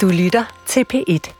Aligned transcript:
Du 0.00 0.08
lytter 0.08 0.44
til 0.66 0.84
P1. 0.94 1.30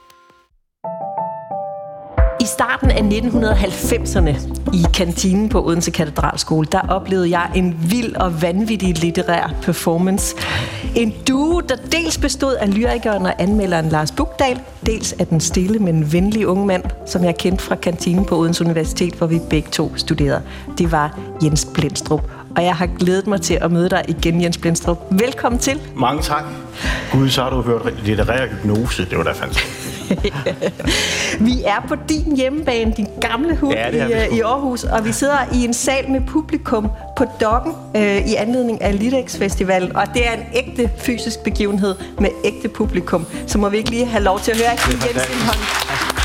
I 2.40 2.46
starten 2.46 2.90
af 2.90 3.00
1990'erne 3.00 4.30
i 4.74 4.84
kantinen 4.94 5.48
på 5.48 5.66
Odense 5.66 5.90
Katedralskole, 5.90 6.66
der 6.72 6.80
oplevede 6.88 7.30
jeg 7.30 7.50
en 7.54 7.90
vild 7.90 8.16
og 8.16 8.42
vanvittig 8.42 8.98
litterær 8.98 9.54
performance. 9.62 10.36
En 10.96 11.14
duo, 11.28 11.60
der 11.60 11.76
dels 11.92 12.18
bestod 12.18 12.54
af 12.54 12.74
lyrikeren 12.74 13.26
og 13.26 13.42
anmelderen 13.42 13.88
Lars 13.88 14.12
Bugdal, 14.12 14.60
dels 14.86 15.12
af 15.12 15.26
den 15.26 15.40
stille, 15.40 15.78
men 15.78 16.12
venlige 16.12 16.48
unge 16.48 16.66
mand, 16.66 16.84
som 17.06 17.24
jeg 17.24 17.36
kendte 17.36 17.64
fra 17.64 17.74
kantinen 17.74 18.24
på 18.24 18.36
Odense 18.36 18.64
Universitet, 18.64 19.14
hvor 19.14 19.26
vi 19.26 19.40
begge 19.50 19.68
to 19.70 19.96
studerede. 19.96 20.42
Det 20.78 20.92
var 20.92 21.18
Jens 21.42 21.68
Blindstrup. 21.74 22.30
Og 22.56 22.64
jeg 22.64 22.74
har 22.76 22.86
glædet 22.98 23.26
mig 23.26 23.40
til 23.40 23.54
at 23.60 23.72
møde 23.72 23.88
dig 23.90 24.04
igen, 24.08 24.42
Jens 24.42 24.58
Blindstrup. 24.58 24.98
Velkommen 25.10 25.58
til. 25.58 25.80
Mange 25.96 26.22
tak. 26.22 26.44
Gud, 27.12 27.28
så 27.28 27.42
har 27.42 27.50
du 27.50 27.62
hørt 27.62 28.04
litterær 28.04 28.46
hypnose. 28.46 29.04
Det 29.10 29.18
var 29.18 29.24
da 29.24 29.32
fantastisk. 29.32 29.94
vi 31.46 31.62
er 31.66 31.84
på 31.88 31.94
din 32.08 32.36
hjemmebane, 32.36 32.92
din 32.96 33.06
gamle 33.20 33.56
hud 33.56 33.72
Ja, 33.72 33.88
i, 33.88 34.26
sgu. 34.26 34.36
i 34.36 34.40
Aarhus, 34.40 34.84
og 34.84 35.04
vi 35.04 35.12
sidder 35.12 35.36
i 35.54 35.64
en 35.64 35.74
sal 35.74 36.10
med 36.10 36.20
publikum 36.26 36.88
på 37.16 37.24
Dokken 37.40 37.72
øh, 37.96 38.16
i 38.28 38.34
anledning 38.34 38.82
af 38.82 38.98
Litex 38.98 39.36
Festival, 39.36 39.92
og 39.96 40.02
det 40.14 40.28
er 40.28 40.32
en 40.32 40.44
ægte 40.54 40.90
fysisk 40.98 41.38
begivenhed 41.44 41.94
med 42.18 42.28
ægte 42.44 42.68
publikum. 42.68 43.26
Så 43.46 43.58
må 43.58 43.68
vi 43.68 43.76
ikke 43.76 43.90
lige 43.90 44.06
have 44.06 44.24
lov 44.24 44.40
til 44.40 44.50
at 44.50 44.56
høre 44.56 44.76
Kim 44.76 44.98
Jensen 45.08 45.40
hånd. 45.46 46.23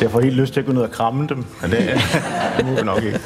Jeg 0.00 0.10
får 0.10 0.20
helt 0.20 0.34
lyst 0.36 0.52
til 0.52 0.60
at 0.60 0.66
gå 0.66 0.72
ned 0.72 0.82
og 0.82 0.90
kramme 0.90 1.26
dem, 1.28 1.44
men 1.62 1.70
det, 1.70 1.78
det 2.56 2.66
må 2.66 2.74
vi 2.74 2.82
nok 2.82 3.02
ikke. 3.02 3.20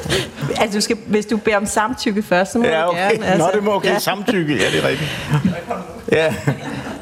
Altså, 0.57 0.77
du 0.77 0.81
skal, 0.81 0.97
hvis 1.07 1.25
du 1.25 1.37
beder 1.37 1.57
om 1.57 1.65
samtykke 1.65 2.23
først, 2.23 2.51
så 2.51 2.57
må 2.59 2.65
Ja, 2.65 2.81
du 2.81 2.87
okay. 2.89 3.11
gerne. 3.11 3.25
altså. 3.25 3.45
Nå, 3.47 3.51
det 3.55 3.63
må 3.63 3.75
okay. 3.75 3.89
Ja. 3.89 3.99
Samtykke, 3.99 4.53
ja, 4.55 4.65
det 4.71 4.83
er 4.83 4.87
rigtigt. 4.87 5.09
Ja. 6.11 6.33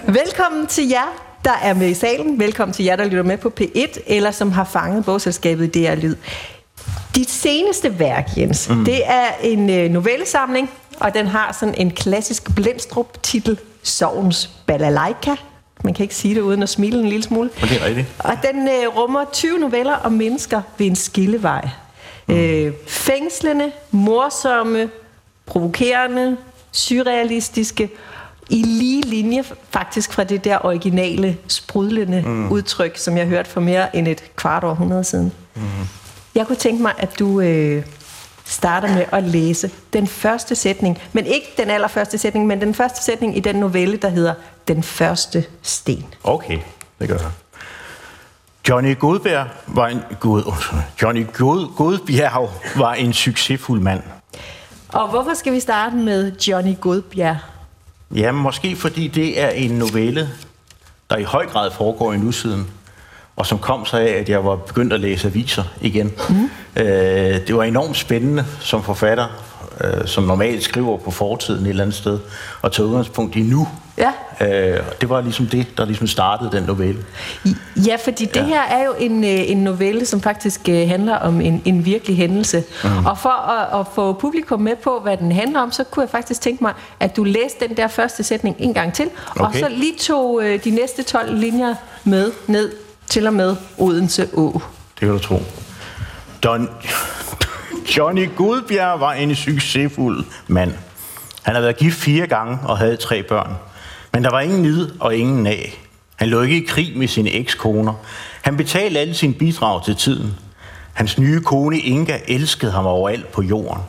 Velkommen 0.07 0.67
til 0.67 0.89
jer, 0.89 1.23
der 1.45 1.59
er 1.63 1.73
med 1.73 1.87
i 1.89 1.93
salen. 1.93 2.39
Velkommen 2.39 2.73
til 2.73 2.85
jer, 2.85 2.95
der 2.95 3.05
lytter 3.05 3.23
med 3.23 3.37
på 3.37 3.51
P1, 3.61 3.99
eller 4.07 4.31
som 4.31 4.51
har 4.51 4.63
fanget 4.63 5.05
bogselskabet 5.05 5.73
DR 5.73 5.95
Lyd. 5.95 6.15
Dit 7.15 7.29
seneste 7.29 7.99
værk, 7.99 8.29
Jens, 8.37 8.69
mm. 8.69 8.85
det 8.85 9.01
er 9.05 9.25
en 9.43 9.69
øh, 9.69 9.89
novellesamling, 9.89 10.69
og 10.99 11.13
den 11.13 11.27
har 11.27 11.57
sådan 11.59 11.75
en 11.77 11.91
klassisk 11.91 12.55
Blendstrup-titel, 12.55 13.59
Sovens 13.83 14.49
Balalaika. 14.67 15.35
Man 15.83 15.93
kan 15.93 16.03
ikke 16.03 16.15
sige 16.15 16.35
det 16.35 16.41
uden 16.41 16.63
at 16.63 16.69
smile 16.69 16.99
en 16.99 17.09
lille 17.09 17.23
smule. 17.23 17.49
Men 17.59 17.69
det 17.69 17.81
er 17.81 17.85
rigtigt. 17.85 18.07
Og 18.19 18.33
den 18.51 18.67
øh, 18.67 18.97
rummer 18.97 19.25
20 19.33 19.59
noveller 19.59 19.93
om 19.93 20.11
mennesker 20.11 20.61
ved 20.77 20.87
en 20.87 20.95
skillevej. 20.95 21.69
Mm. 22.27 22.35
Øh, 22.35 22.73
fængslende, 22.87 23.71
morsomme, 23.91 24.89
provokerende, 25.45 26.37
surrealistiske, 26.71 27.89
i 28.49 28.61
lige 28.61 29.01
linje 29.01 29.43
faktisk 29.69 30.13
fra 30.13 30.23
det 30.23 30.43
der 30.43 30.65
originale, 30.65 31.37
sprudlende 31.47 32.23
mm. 32.25 32.51
udtryk, 32.51 32.97
som 32.97 33.17
jeg 33.17 33.25
hørte 33.25 33.49
for 33.49 33.61
mere 33.61 33.95
end 33.95 34.07
et 34.07 34.23
kvart 34.35 34.63
århundrede 34.63 35.03
siden. 35.03 35.31
Mm. 35.55 35.61
Jeg 36.35 36.47
kunne 36.47 36.55
tænke 36.55 36.81
mig, 36.81 36.93
at 36.97 37.19
du 37.19 37.41
øh, 37.41 37.83
starter 38.49 38.87
med 38.95 39.05
at 39.11 39.23
læse 39.23 39.71
den 39.93 40.07
første 40.07 40.55
sætning, 40.55 40.97
men 41.13 41.25
ikke 41.25 41.47
den 41.57 41.69
allerførste 41.69 42.17
sætning, 42.17 42.47
men 42.47 42.61
den 42.61 42.73
første 42.73 43.03
sætning 43.03 43.37
i 43.37 43.39
den 43.39 43.55
novelle, 43.55 43.97
der 43.97 44.09
hedder 44.09 44.33
Den 44.67 44.83
første 44.83 45.45
sten. 45.61 46.05
Okay, 46.23 46.59
det 46.99 47.07
gør 47.07 47.17
jeg. 47.17 47.31
Johnny 48.69 48.99
Godbjerg 48.99 49.47
var 49.67 49.87
en 49.87 50.01
god. 50.19 50.53
Johnny 51.01 51.25
God, 51.37 51.75
Godbjerg 51.75 52.49
var 52.75 52.93
en 52.93 53.13
succesfuld 53.13 53.81
mand. 53.81 54.03
Og 54.89 55.09
hvorfor 55.09 55.33
skal 55.33 55.53
vi 55.53 55.59
starte 55.59 55.95
med 55.95 56.31
Johnny 56.47 56.75
Godbjerg? 56.81 57.37
Ja, 58.15 58.31
måske 58.31 58.75
fordi 58.75 59.07
det 59.07 59.41
er 59.41 59.49
en 59.49 59.71
novelle, 59.71 60.29
der 61.09 61.17
i 61.17 61.23
høj 61.23 61.45
grad 61.45 61.71
foregår 61.71 62.13
i 62.13 62.17
nutiden, 62.17 62.67
og 63.39 63.45
som 63.45 63.59
kom 63.59 63.85
sig 63.85 64.01
af, 64.01 64.19
at 64.19 64.29
jeg 64.29 64.45
var 64.45 64.55
begyndt 64.55 64.93
at 64.93 64.99
læse 64.99 65.27
aviser 65.27 65.63
igen. 65.81 66.11
Mm. 66.29 66.49
Øh, 66.75 66.85
det 67.47 67.55
var 67.55 67.63
enormt 67.63 67.97
spændende 67.97 68.45
som 68.59 68.83
forfatter, 68.83 69.25
øh, 69.81 70.07
som 70.07 70.23
normalt 70.23 70.63
skriver 70.63 70.97
på 70.97 71.11
fortiden 71.11 71.65
et 71.65 71.69
eller 71.69 71.83
andet 71.83 71.95
sted, 71.95 72.19
og 72.61 72.71
tage 72.71 72.85
udgangspunkt 72.85 73.35
i 73.35 73.41
nu. 73.41 73.67
Ja. 73.97 74.11
Øh, 74.41 74.79
og 74.87 75.01
det 75.01 75.09
var 75.09 75.21
ligesom 75.21 75.47
det, 75.47 75.67
der 75.77 75.85
ligesom 75.85 76.07
startede 76.07 76.51
den 76.51 76.63
novelle. 76.63 77.05
Ja, 77.87 77.95
fordi 78.03 78.25
det 78.25 78.35
ja. 78.35 78.45
her 78.45 78.61
er 78.61 78.85
jo 78.85 78.93
en, 78.99 79.23
øh, 79.23 79.51
en 79.51 79.57
novelle, 79.57 80.05
som 80.05 80.21
faktisk 80.21 80.69
øh, 80.69 80.89
handler 80.89 81.15
om 81.15 81.41
en, 81.41 81.61
en 81.65 81.85
virkelig 81.85 82.17
hændelse. 82.17 82.63
Mm. 82.83 83.05
Og 83.05 83.17
for 83.17 83.29
at, 83.29 83.79
at 83.79 83.85
få 83.95 84.13
publikum 84.13 84.61
med 84.61 84.75
på, 84.75 84.99
hvad 85.03 85.17
den 85.17 85.31
handler 85.31 85.59
om, 85.59 85.71
så 85.71 85.83
kunne 85.83 86.01
jeg 86.01 86.09
faktisk 86.09 86.41
tænke 86.41 86.63
mig, 86.63 86.73
at 86.99 87.15
du 87.15 87.23
læste 87.23 87.67
den 87.67 87.77
der 87.77 87.87
første 87.87 88.23
sætning 88.23 88.55
en 88.59 88.73
gang 88.73 88.93
til, 88.93 89.09
og 89.35 89.47
Okay. 89.47 89.59
så 89.59 89.69
lige 89.69 89.95
tog 89.99 90.43
øh, 90.43 90.63
de 90.63 90.69
næste 90.69 91.03
12 91.03 91.35
linjer 91.35 91.75
med 92.03 92.31
ned 92.47 92.88
til 93.09 93.27
og 93.27 93.33
med 93.33 93.55
Odense 93.77 94.29
Å. 94.33 94.61
Det 94.99 95.07
kan 95.07 95.09
du 95.09 95.19
tro. 95.19 95.41
Don... 96.43 96.69
Johnny 97.97 98.29
Gudbjerg 98.35 98.99
var 98.99 99.13
en 99.13 99.35
succesfuld 99.35 100.25
mand. 100.47 100.73
Han 101.43 101.55
havde 101.55 101.63
været 101.63 101.77
gift 101.77 101.99
fire 101.99 102.27
gange 102.27 102.59
og 102.63 102.77
havde 102.77 102.95
tre 102.95 103.23
børn. 103.23 103.55
Men 104.13 104.23
der 104.23 104.29
var 104.29 104.39
ingen 104.39 104.61
nid 104.61 104.89
og 104.99 105.15
ingen 105.15 105.43
nag. 105.43 105.79
Han 106.15 106.27
lå 106.27 106.41
ikke 106.41 106.57
i 106.57 106.65
krig 106.65 106.97
med 106.97 107.07
sine 107.07 107.29
ekskoner. 107.29 107.93
Han 108.41 108.57
betalte 108.57 108.99
alle 108.99 109.13
sine 109.13 109.33
bidrag 109.33 109.85
til 109.85 109.95
tiden. 109.95 110.35
Hans 110.93 111.17
nye 111.17 111.41
kone 111.41 111.79
Inga 111.79 112.17
elskede 112.27 112.71
ham 112.71 112.85
overalt 112.85 113.31
på 113.31 113.41
jorden. 113.41 113.83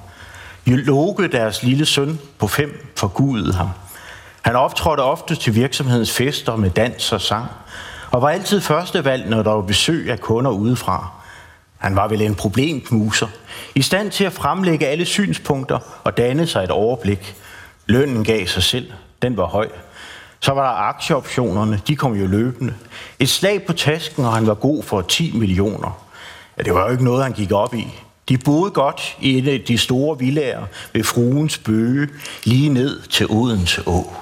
Loke, 0.66 1.28
deres 1.28 1.62
lille 1.62 1.87
søn 1.87 2.19
på 2.38 2.48
fem, 2.48 2.87
forgudede 2.97 3.52
ham. 3.52 3.69
Han 4.42 4.56
optrådte 4.56 5.00
ofte 5.00 5.34
til 5.34 5.54
virksomhedens 5.54 6.12
fester 6.12 6.56
med 6.56 6.70
dans 6.70 7.12
og 7.12 7.20
sang, 7.20 7.47
og 8.10 8.22
var 8.22 8.31
altid 8.31 8.60
førstevalg, 8.60 9.28
når 9.28 9.43
der 9.43 9.50
var 9.50 9.62
besøg 9.62 10.10
af 10.10 10.21
kunder 10.21 10.50
udefra. 10.50 11.10
Han 11.78 11.97
var 11.97 12.09
vel 12.09 12.22
en 12.22 12.34
problemknuser, 12.34 13.26
i 13.75 13.82
stand 13.82 14.10
til 14.10 14.25
at 14.25 14.32
fremlægge 14.32 14.87
alle 14.87 15.04
synspunkter 15.04 15.78
og 16.04 16.16
danne 16.16 16.47
sig 16.47 16.65
et 16.65 16.70
overblik. 16.70 17.34
Lønnen 17.87 18.25
gav 18.25 18.47
sig 18.47 18.62
selv, 18.62 18.93
den 19.22 19.37
var 19.37 19.47
høj. 19.47 19.69
Så 20.41 20.53
var 20.53 20.62
der 20.62 20.78
aktieoptionerne, 20.78 21.81
de 21.87 21.97
kom 21.97 22.15
jo 22.15 22.26
løbende. 22.26 22.75
Et 23.19 23.28
slag 23.28 23.66
på 23.66 23.72
tasken, 23.72 24.25
og 24.25 24.34
han 24.34 24.47
var 24.47 24.54
god 24.54 24.82
for 24.82 25.00
10 25.00 25.32
millioner. 25.34 26.04
Ja, 26.59 26.62
det 26.62 26.75
var 26.75 26.84
jo 26.84 26.91
ikke 26.91 27.04
noget, 27.04 27.22
han 27.22 27.32
gik 27.32 27.53
op 27.53 27.75
i. 27.75 27.87
De 28.28 28.38
boede 28.38 28.70
godt 28.70 29.16
i 29.20 29.38
en 29.38 29.49
af 29.49 29.60
de 29.60 29.78
store 29.78 30.19
villager 30.19 30.62
ved 30.93 31.04
fruens 31.04 31.59
bøge, 31.59 32.09
lige 32.44 32.69
ned 32.69 33.00
til 33.03 33.26
Odense 33.31 33.82
Å. 33.87 34.15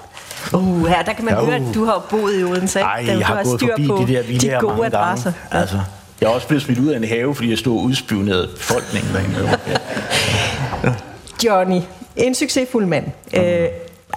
Uh, 0.53 0.87
her, 0.87 1.03
der 1.03 1.13
kan 1.13 1.25
man 1.25 1.35
Jo. 1.35 1.45
høre, 1.45 1.55
at 1.57 1.63
du 1.75 1.85
har 1.85 2.07
boet 2.11 2.41
i 2.41 2.45
Odense. 2.45 2.79
ikke? 2.79 2.87
Ej, 2.89 3.03
Der- 3.07 3.13
du 3.13 3.19
jeg 3.19 3.27
har 3.27 3.43
gået 3.45 3.61
styr 3.61 3.69
forbi 3.73 3.87
på 3.89 3.97
det 3.99 4.09
der 4.09 4.23
de 4.23 4.29
villager 4.29 4.61
gode 4.61 4.73
mange 4.77 4.87
adresser. 4.97 5.33
gange. 5.51 5.61
Altså, 5.63 5.81
jeg 6.21 6.27
er 6.27 6.31
også 6.31 6.47
blevet 6.49 6.63
smidt 6.63 6.79
ud 6.79 6.87
af 6.89 6.97
en 6.97 7.05
have, 7.05 7.35
fordi 7.35 7.51
jeg 7.51 7.59
stod 7.59 7.79
og 7.79 7.85
udspionerede 7.85 8.49
befolkningen 8.57 9.13
derinde. 9.15 9.59
Johnny, 11.45 11.81
en 12.17 12.35
succesfuld 12.35 12.87
mand, 12.87 13.05
mm. 13.35 13.41
øh, 13.41 13.69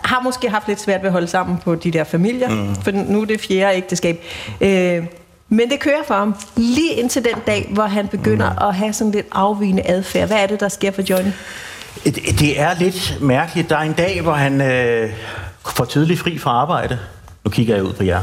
har 0.04 0.22
måske 0.24 0.50
haft 0.50 0.68
lidt 0.68 0.82
svært 0.82 1.02
ved 1.02 1.08
at 1.08 1.12
holde 1.14 1.28
sammen 1.28 1.58
på 1.58 1.76
de 1.76 1.92
der 1.92 2.04
familier, 2.04 2.50
mm. 2.50 2.76
for 2.76 2.92
nu 2.92 3.22
er 3.22 3.26
det 3.26 3.42
fjerde 3.42 3.78
ægteskab. 3.78 4.24
Øh, 4.62 5.04
men 5.50 5.70
det 5.70 5.80
kører 5.80 6.04
for 6.08 6.14
ham 6.14 6.36
lige 6.56 6.94
indtil 6.94 7.24
den 7.24 7.34
dag, 7.48 7.70
hvor 7.74 7.84
han 7.84 8.08
begynder 8.08 8.50
mm. 8.52 8.68
at 8.68 8.76
have 8.76 8.94
sådan 8.94 9.12
lidt 9.12 9.28
afvigende 9.32 9.82
adfærd. 9.86 10.28
Hvad 10.28 10.38
er 10.38 10.48
det, 10.48 10.60
der 10.60 10.70
sker 10.70 10.92
for 10.92 11.02
Johnny? 11.10 11.32
Det, 12.06 12.16
det 12.40 12.60
er 12.60 12.70
lidt 12.80 13.18
mærkeligt. 13.22 13.70
Der 13.70 13.76
er 13.78 13.82
en 13.82 13.94
dag, 13.94 14.22
hvor 14.22 14.34
han 14.34 14.62
øh, 14.62 15.10
får 15.66 15.86
tidligt 15.86 16.20
fri 16.20 16.38
fra 16.38 16.52
arbejde. 16.52 17.00
Nu 17.44 17.52
kigger 17.52 17.76
jeg 17.76 17.84
ud 17.84 17.94
på 17.94 18.04
jer. 18.04 18.22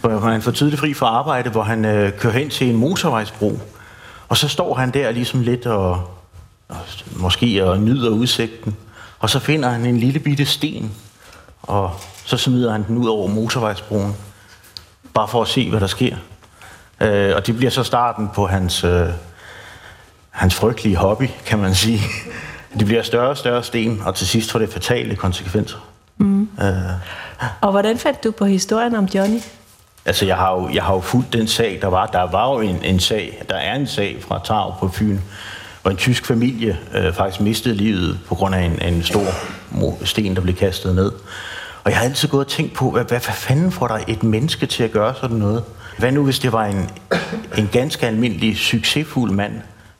Hvor 0.00 0.30
han 0.30 0.42
får 0.42 0.50
tidligt 0.50 0.80
fri 0.80 0.94
fra 0.94 1.06
arbejde, 1.06 1.50
hvor 1.50 1.62
han 1.62 1.84
øh, 1.84 2.18
kører 2.18 2.32
hen 2.32 2.50
til 2.50 2.70
en 2.70 2.76
motorvejsbro. 2.76 3.60
Og 4.28 4.36
så 4.36 4.48
står 4.48 4.74
han 4.74 4.90
der 4.90 5.10
ligesom 5.10 5.40
lidt 5.40 5.66
og, 5.66 6.10
og 6.68 6.76
måske 7.16 7.64
og 7.64 7.78
nyder 7.78 8.10
udsigten. 8.10 8.76
Og 9.18 9.30
så 9.30 9.38
finder 9.38 9.68
han 9.68 9.86
en 9.86 9.98
lille 9.98 10.20
bitte 10.20 10.46
sten, 10.46 10.94
og 11.62 12.00
så 12.24 12.36
smider 12.36 12.72
han 12.72 12.86
den 12.86 12.98
ud 12.98 13.08
over 13.08 13.28
motorvejsbroen. 13.28 14.16
Bare 15.14 15.28
for 15.28 15.42
at 15.42 15.48
se, 15.48 15.70
hvad 15.70 15.80
der 15.80 15.86
sker. 15.86 16.16
Øh, 17.00 17.36
og 17.36 17.46
det 17.46 17.56
bliver 17.56 17.70
så 17.70 17.82
starten 17.82 18.28
på 18.34 18.46
hans, 18.46 18.84
øh, 18.84 19.08
hans 20.30 20.54
frygtelige 20.54 20.96
hobby, 20.96 21.28
kan 21.46 21.58
man 21.58 21.74
sige. 21.74 22.00
Det 22.78 22.86
bliver 22.86 23.02
større 23.02 23.28
og 23.28 23.36
større 23.36 23.62
sten, 23.62 24.02
og 24.04 24.14
til 24.14 24.26
sidst 24.26 24.52
får 24.52 24.58
det 24.58 24.68
fatale 24.68 25.16
konsekvenser. 25.16 25.78
Mm. 26.18 26.48
Øh, 26.62 26.68
Og 27.60 27.70
hvordan 27.70 27.98
fandt 27.98 28.24
du 28.24 28.30
på 28.30 28.44
historien 28.44 28.94
om 28.94 29.04
Johnny? 29.04 29.38
altså, 30.04 30.26
jeg 30.26 30.36
har, 30.36 30.52
jo, 30.52 30.68
jeg 30.74 30.82
har 30.82 30.94
jo 30.94 31.00
fulgt 31.00 31.32
den 31.32 31.48
sag, 31.48 31.78
der 31.82 31.88
var. 31.88 32.06
Der 32.06 32.30
var 32.30 32.52
jo 32.52 32.60
en, 32.60 32.84
en 32.84 33.00
sag, 33.00 33.42
der 33.48 33.56
er 33.56 33.74
en 33.74 33.86
sag 33.86 34.16
fra 34.20 34.40
Tav 34.44 34.74
på 34.80 34.88
Fyn, 34.88 35.18
hvor 35.82 35.90
en 35.90 35.96
tysk 35.96 36.26
familie 36.26 36.78
øh, 36.94 37.12
faktisk 37.14 37.40
mistede 37.40 37.74
livet 37.74 38.18
på 38.28 38.34
grund 38.34 38.54
af 38.54 38.60
en, 38.60 38.94
en 38.94 39.02
stor 39.02 39.24
sten, 40.04 40.36
der 40.36 40.42
blev 40.42 40.54
kastet 40.54 40.94
ned. 40.94 41.12
Og 41.84 41.90
jeg 41.90 41.98
har 41.98 42.04
altid 42.04 42.28
gået 42.28 42.44
og 42.44 42.50
tænkt 42.50 42.74
på, 42.74 42.90
hvad, 42.90 43.04
hvad, 43.04 43.20
hvad 43.20 43.34
fanden 43.34 43.72
får 43.72 43.86
der 43.88 43.98
et 44.08 44.22
menneske 44.22 44.66
til 44.66 44.82
at 44.82 44.90
gøre 44.90 45.14
sådan 45.20 45.36
noget? 45.36 45.64
Hvad 45.98 46.12
nu, 46.12 46.24
hvis 46.24 46.38
det 46.38 46.52
var 46.52 46.64
en, 46.64 46.90
en 47.58 47.68
ganske 47.72 48.06
almindelig, 48.06 48.58
succesfuld 48.58 49.30
mand, 49.30 49.52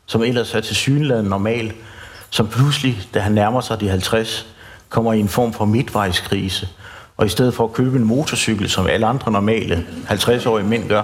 som 0.07 0.23
ellers 0.23 0.55
er 0.55 0.61
til 0.61 0.77
synligheden 0.77 1.27
normal, 1.27 1.73
som 2.31 2.49
pludselig, 2.49 3.03
da 3.15 3.21
han 3.21 3.33
nærmer 3.33 3.61
sig 3.61 3.81
de 3.81 3.89
50, 3.89 4.47
kommer 4.93 5.13
i 5.13 5.21
en 5.21 5.29
form 5.29 5.53
for 5.53 5.65
midtvejskrise, 5.65 6.69
og 7.17 7.27
i 7.27 7.29
stedet 7.29 7.55
for 7.55 7.65
at 7.65 7.73
købe 7.73 7.99
en 7.99 8.05
motorcykel, 8.05 8.71
som 8.71 8.87
alle 8.87 9.07
andre 9.07 9.33
normale 9.33 9.87
50-årige 10.09 10.67
mænd 10.67 10.89
gør, 10.89 11.03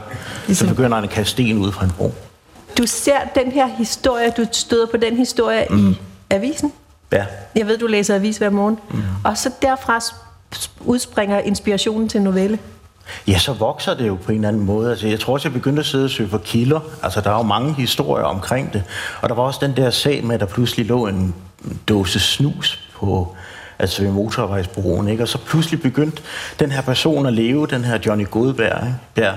så 0.53 0.69
begynder 0.69 0.95
han 0.95 1.05
at 1.05 1.11
kaste 1.11 1.31
sten 1.31 1.59
ud 1.59 1.73
fra 1.73 1.85
en 1.85 1.91
bro. 1.91 2.15
Du 2.79 2.87
ser 2.87 3.19
den 3.35 3.53
her 3.53 3.67
historie, 3.67 4.31
du 4.37 4.47
støder 4.53 4.87
på 4.87 4.97
den 4.97 5.17
historie 5.17 5.67
mm. 5.71 5.91
i 5.91 5.97
avisen. 6.31 6.73
Ja, 7.13 7.25
Jeg 7.55 7.67
ved, 7.67 7.79
du 7.79 7.87
læser 7.87 8.15
avis 8.15 8.37
hver 8.37 8.51
morgen. 8.51 8.79
Mm. 8.91 9.03
Og 9.25 9.39
så 9.39 9.51
derfra 9.63 10.01
udspringer 10.81 11.39
inspirationen 11.39 12.09
til 12.09 12.23
novelle. 12.23 12.59
Ja, 13.27 13.39
så 13.39 13.53
vokser 13.53 13.95
det 13.95 14.09
jo 14.09 14.15
på 14.15 14.33
en 14.33 14.39
eller 14.39 14.49
anden 14.49 14.65
måde. 14.65 14.91
Altså, 14.91 15.09
jeg 15.09 15.21
tror 15.21 15.33
også, 15.33 15.49
jeg 15.49 15.53
begyndte 15.53 15.81
at 15.81 15.87
sidde 15.87 16.05
og 16.05 16.11
søge 16.11 16.29
for 16.29 16.39
kilder. 16.39 16.81
Altså, 17.03 17.21
der 17.21 17.31
er 17.31 17.37
jo 17.37 17.43
mange 17.43 17.73
historier 17.73 18.25
omkring 18.25 18.73
det. 18.73 18.83
Og 19.23 19.29
der 19.29 19.35
var 19.35 19.43
også 19.43 19.59
den 19.63 19.77
der 19.77 19.91
sag 19.91 20.25
med, 20.25 20.35
at 20.35 20.41
der 20.41 20.47
pludselig 20.47 20.87
lå 20.87 21.07
en 21.07 21.35
dåse 21.89 22.21
snus 22.21 22.81
på 22.95 23.37
altså 23.79 24.03
ved 24.03 24.11
motorvejsbroen, 24.11 25.09
ikke? 25.09 25.23
Og 25.23 25.29
så 25.29 25.39
pludselig 25.39 25.83
begyndte 25.83 26.23
den 26.61 26.73
her 26.73 26.81
person 26.81 27.27
at 27.27 27.33
leve, 27.33 27.67
den 27.67 27.85
her 27.85 27.99
Johnny 28.07 28.27
Godberg, 28.31 28.87
ikke? 28.87 28.97
Der. 29.17 29.35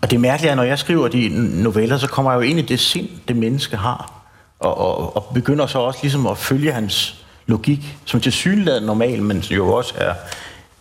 Og 0.00 0.10
det 0.10 0.20
mærkelige 0.20 0.50
er, 0.50 0.54
når 0.54 0.62
jeg 0.62 0.78
skriver 0.78 1.08
de 1.08 1.28
noveller, 1.62 1.98
så 1.98 2.06
kommer 2.08 2.32
jeg 2.32 2.36
jo 2.36 2.42
ind 2.42 2.58
i 2.58 2.62
det 2.62 2.80
sind, 2.80 3.08
det 3.28 3.36
menneske 3.36 3.76
har. 3.76 4.12
Og, 4.60 4.78
og, 4.78 5.16
og 5.16 5.34
begynder 5.34 5.66
så 5.66 5.78
også 5.78 5.98
ligesom 6.02 6.26
at 6.26 6.38
følge 6.38 6.72
hans 6.72 7.24
logik, 7.46 7.96
som 8.04 8.20
til 8.20 8.32
synligheden 8.32 8.84
normal, 8.84 9.22
men 9.22 9.38
jo 9.38 9.72
også 9.72 9.94
er 9.96 10.14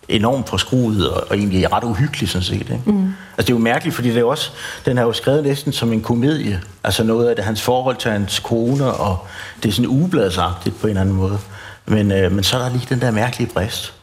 enormt 0.07 0.49
forskruet 0.49 1.09
og, 1.09 1.23
og 1.29 1.37
egentlig 1.37 1.71
ret 1.73 1.83
uhyggelig 1.83 2.29
sådan 2.29 2.43
set. 2.43 2.53
Ikke? 2.53 2.81
Mm. 2.85 3.13
Altså 3.37 3.47
det 3.47 3.49
er 3.49 3.53
jo 3.53 3.57
mærkeligt, 3.57 3.95
fordi 3.95 4.09
det 4.09 4.17
er 4.17 4.23
også, 4.23 4.51
den 4.85 4.97
er 4.97 5.01
jo 5.01 5.13
skrevet 5.13 5.43
næsten 5.43 5.73
som 5.73 5.93
en 5.93 6.01
komedie. 6.01 6.61
Altså 6.83 7.03
noget 7.03 7.29
af 7.29 7.35
det, 7.35 7.45
hans 7.45 7.61
forhold 7.61 7.95
til 7.95 8.11
hans 8.11 8.39
kone, 8.39 8.93
og 8.93 9.17
det 9.63 9.69
er 9.69 9.73
sådan 9.73 9.89
ubladsagtigt 9.89 10.81
på 10.81 10.87
en 10.87 10.89
eller 10.89 11.01
anden 11.01 11.15
måde. 11.15 11.39
Men, 11.85 12.11
øh, 12.11 12.31
men 12.31 12.43
så 12.43 12.57
er 12.57 12.61
der 12.61 12.69
lige 12.69 12.85
den 12.89 13.01
der 13.01 13.11
mærkelige 13.11 13.49
brist. 13.53 13.93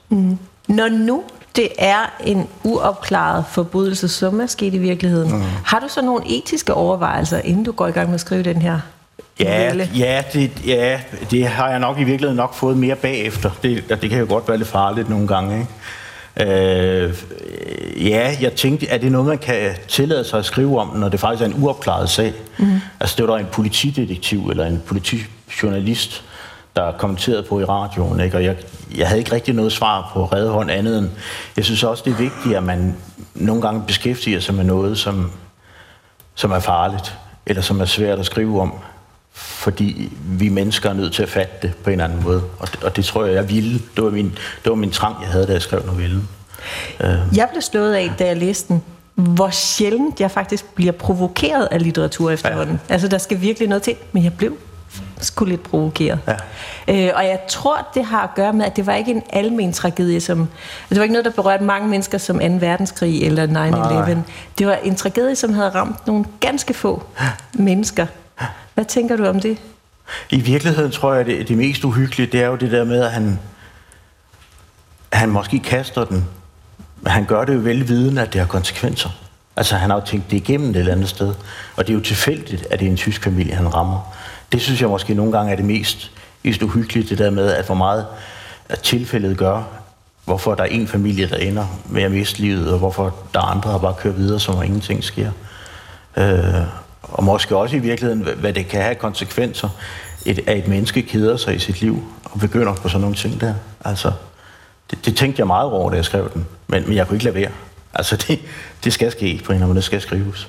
Når 0.68 0.88
nu 0.88 1.22
det 1.56 1.68
er 1.78 2.12
en 2.20 2.48
uopklaret 2.64 3.44
forbrydelse, 3.50 4.08
som 4.08 4.40
er 4.40 4.46
sket 4.46 4.74
i 4.74 4.78
virkeligheden, 4.78 5.32
mm. 5.32 5.42
har 5.64 5.78
du 5.78 5.88
så 5.88 6.02
nogle 6.02 6.22
etiske 6.26 6.74
overvejelser, 6.74 7.38
inden 7.38 7.64
du 7.64 7.72
går 7.72 7.86
i 7.86 7.90
gang 7.90 8.08
med 8.08 8.14
at 8.14 8.20
skrive 8.20 8.42
den 8.42 8.62
her 8.62 8.80
Ja, 9.40 9.74
ja, 9.94 10.22
det, 10.32 10.50
ja, 10.66 11.00
det 11.30 11.46
har 11.46 11.68
jeg 11.68 11.78
nok 11.78 11.98
i 11.98 12.04
virkeligheden 12.04 12.36
nok 12.36 12.54
fået 12.54 12.76
mere 12.76 12.96
bagefter. 12.96 13.50
Det, 13.62 13.84
det 14.02 14.10
kan 14.10 14.18
jo 14.18 14.26
godt 14.28 14.48
være 14.48 14.58
lidt 14.58 14.68
farligt 14.68 15.08
nogle 15.08 15.28
gange. 15.28 15.60
Ikke? 15.60 15.70
Øh, 16.36 17.14
ja, 18.06 18.36
jeg 18.40 18.52
tænkte, 18.52 18.88
er 18.88 18.98
det 18.98 19.12
noget, 19.12 19.26
man 19.26 19.38
kan 19.38 19.70
tillade 19.88 20.24
sig 20.24 20.38
at 20.38 20.44
skrive 20.44 20.80
om, 20.80 20.96
når 20.96 21.08
det 21.08 21.20
faktisk 21.20 21.42
er 21.42 21.46
en 21.46 21.64
uopklaret 21.64 22.10
sag? 22.10 22.34
Mm. 22.58 22.80
Altså, 23.00 23.16
det 23.16 23.28
var 23.28 23.32
der 23.32 23.40
en 23.40 23.50
politidetektiv 23.52 24.48
eller 24.50 24.66
en 24.66 24.82
politijournalist, 24.86 26.24
der 26.80 26.92
kommenterede 26.92 27.42
på 27.42 27.60
i 27.60 27.64
radioen, 27.64 28.20
ikke? 28.20 28.36
og 28.36 28.44
jeg, 28.44 28.56
jeg 28.96 29.08
havde 29.08 29.18
ikke 29.18 29.32
rigtig 29.32 29.54
noget 29.54 29.72
svar 29.72 30.10
på 30.12 30.24
redde 30.24 30.50
hånd 30.50 30.70
andet 30.70 30.98
end, 30.98 31.08
jeg 31.56 31.64
synes 31.64 31.82
også, 31.82 32.02
det 32.06 32.12
er 32.12 32.16
vigtigt, 32.16 32.56
at 32.56 32.62
man 32.62 32.96
nogle 33.34 33.62
gange 33.62 33.82
beskæftiger 33.86 34.40
sig 34.40 34.54
med 34.54 34.64
noget, 34.64 34.98
som, 34.98 35.30
som 36.34 36.50
er 36.50 36.60
farligt, 36.60 37.18
eller 37.46 37.62
som 37.62 37.80
er 37.80 37.84
svært 37.84 38.18
at 38.18 38.26
skrive 38.26 38.60
om, 38.60 38.72
fordi 39.32 40.12
vi 40.24 40.48
mennesker 40.48 40.90
er 40.90 40.94
nødt 40.94 41.12
til 41.12 41.22
at 41.22 41.28
fatte 41.28 41.54
det 41.62 41.76
på 41.76 41.90
en 41.90 41.92
eller 41.92 42.04
anden 42.04 42.22
måde. 42.22 42.42
Og 42.58 42.72
det, 42.72 42.84
og 42.84 42.96
det 42.96 43.04
tror 43.04 43.24
jeg, 43.24 43.34
jeg 43.34 43.50
ville. 43.50 43.80
Det 43.96 44.04
var, 44.04 44.10
min, 44.10 44.38
det 44.64 44.70
var 44.70 44.74
min 44.74 44.90
trang, 44.90 45.16
jeg 45.22 45.28
havde, 45.28 45.46
da 45.46 45.52
jeg 45.52 45.62
skrev 45.62 45.86
novellen. 45.86 46.28
Jeg 47.34 47.48
blev 47.52 47.62
slået 47.62 47.94
af, 47.94 48.12
da 48.18 48.26
jeg 48.26 48.36
læste 48.36 48.68
den, 48.68 48.82
hvor 49.14 49.50
sjældent 49.50 50.20
jeg 50.20 50.30
faktisk 50.30 50.74
bliver 50.74 50.92
provokeret 50.92 51.68
af 51.70 51.82
litteratur 51.82 52.30
efterhånden. 52.30 52.80
Ja. 52.88 52.92
Altså, 52.92 53.08
der 53.08 53.18
skal 53.18 53.40
virkelig 53.40 53.68
noget 53.68 53.82
til, 53.82 53.94
men 54.12 54.24
jeg 54.24 54.32
blev 54.34 54.56
sgu 55.20 55.44
lidt 55.44 55.62
provokeret. 55.62 56.19
Ja. 56.28 57.06
Øh, 57.06 57.12
og 57.14 57.25
jeg 57.25 57.38
tror, 57.48 57.88
det 57.94 58.04
har 58.04 58.22
at 58.22 58.34
gøre 58.34 58.52
med, 58.52 58.64
at 58.64 58.76
det 58.76 58.87
var 58.87 58.94
ikke 58.94 59.10
en 59.10 59.22
almen 59.31 59.72
tragedie, 59.72 60.20
som... 60.20 60.40
Altså, 60.40 60.88
det 60.88 60.96
var 60.96 61.02
ikke 61.02 61.12
noget, 61.12 61.25
der 61.25 61.31
berørte 61.31 61.64
mange 61.64 61.88
mennesker 61.88 62.19
som 62.19 62.38
2. 62.38 62.44
verdenskrig 62.44 63.22
eller 63.22 63.46
9-11. 63.46 63.50
Nej. 63.50 64.16
Det 64.58 64.66
var 64.66 64.75
en 64.75 64.94
tragedie, 64.94 65.37
som 65.37 65.52
havde 65.52 65.70
ramt 65.70 66.06
nogle 66.06 66.25
ganske 66.40 66.75
få 66.75 67.02
mennesker. 67.52 68.06
Hvad 68.75 68.84
tænker 68.84 69.16
du 69.16 69.26
om 69.26 69.40
det? 69.40 69.58
I 70.31 70.40
virkeligheden 70.40 70.90
tror 70.90 71.14
jeg, 71.14 71.26
det, 71.26 71.48
det 71.48 71.56
mest 71.56 71.84
uhyggelige, 71.84 72.26
det 72.32 72.42
er 72.42 72.46
jo 72.46 72.56
det 72.56 72.70
der 72.70 72.84
med, 72.84 73.02
at 73.02 73.10
han, 73.10 73.38
han 75.12 75.28
måske 75.28 75.58
kaster 75.58 76.04
den, 76.04 76.25
men 77.00 77.10
han 77.10 77.25
gør 77.25 77.44
det 77.44 77.54
jo 77.54 77.58
velvidende, 77.58 78.22
at 78.22 78.32
det 78.32 78.40
har 78.40 78.48
konsekvenser. 78.48 79.10
Altså, 79.56 79.76
han 79.76 79.90
har 79.90 79.96
jo 79.96 80.06
tænkt 80.06 80.31
det 80.31 80.37
igennem 80.37 80.70
et 80.70 80.76
eller 80.76 80.92
andet 80.92 81.08
sted. 81.08 81.34
Og 81.76 81.87
det 81.87 81.92
er 81.92 81.94
jo 81.94 82.04
tilfældigt, 82.04 82.66
at 82.70 82.81
det 82.81 82.87
er 82.87 82.90
en 82.90 82.96
tysk 82.96 83.22
familie, 83.22 83.54
han 83.54 83.75
rammer. 83.75 84.14
Det 84.52 84.62
synes 84.62 84.81
jeg 84.81 84.88
måske 84.88 85.14
nogle 85.14 85.32
gange 85.32 85.52
er 85.52 85.56
det 85.56 85.64
mest, 85.64 86.11
mest 86.44 86.62
uhyggelige, 86.62 87.08
det 87.08 87.19
der 87.19 87.31
med, 87.31 87.50
at 87.52 87.67
hvor 87.67 87.75
meget 87.75 88.06
at 88.69 88.81
tilfældet 88.81 89.37
gør, 89.38 89.62
hvorfor 90.25 90.55
der 90.55 90.62
er 90.62 90.69
en 90.69 90.88
familie, 90.88 91.29
der 91.29 91.37
ender 91.37 91.67
med 91.88 92.02
at 92.02 92.11
miste 92.12 92.38
livet, 92.41 92.73
og 92.73 92.79
hvorfor 92.79 93.14
der 93.35 93.41
er 93.41 93.44
andre, 93.44 93.70
der 93.73 93.79
bare 93.79 93.94
kører 93.99 94.14
videre, 94.14 94.41
som 94.41 94.55
om 94.55 94.62
ingenting 94.62 95.05
sker. 95.05 95.31
Øh, 96.17 96.44
og 97.02 97.25
måske 97.25 97.56
også 97.56 97.76
i 97.76 97.79
virkeligheden, 97.79 98.29
hvad- 98.37 98.52
det 98.52 98.69
kan 98.69 98.82
have 98.82 98.94
konsekvenser, 98.94 99.69
et, 100.26 100.38
at 100.47 100.58
et 100.58 100.69
menneske 100.69 101.02
keder 101.02 101.37
sig 101.37 101.55
i 101.55 101.58
sit 101.58 101.81
liv 101.81 102.02
og 102.25 102.41
begynder 102.41 102.75
på 102.75 102.88
sådan 102.88 103.00
nogle 103.00 103.17
ting 103.17 103.41
der. 103.41 103.55
Altså, 103.85 104.12
det, 104.91 105.05
det 105.05 105.17
tænkte 105.17 105.41
jeg 105.41 105.47
meget 105.47 105.70
over, 105.70 105.91
da 105.91 105.97
jeg 105.97 106.05
skrev 106.05 106.31
den, 106.35 106.47
men, 106.67 106.85
men 106.87 106.97
jeg 106.97 107.06
kunne 107.06 107.17
ikke 107.17 107.25
lade 107.25 107.35
være. 107.35 107.50
Altså, 107.94 108.17
det, 108.29 108.38
det 108.85 108.93
skal 108.93 109.11
ske 109.12 109.19
på 109.19 109.26
en 109.26 109.35
eller 109.35 109.50
anden 109.55 109.67
måde, 109.67 109.76
det 109.76 109.85
skal 109.85 110.00
skrives. 110.00 110.49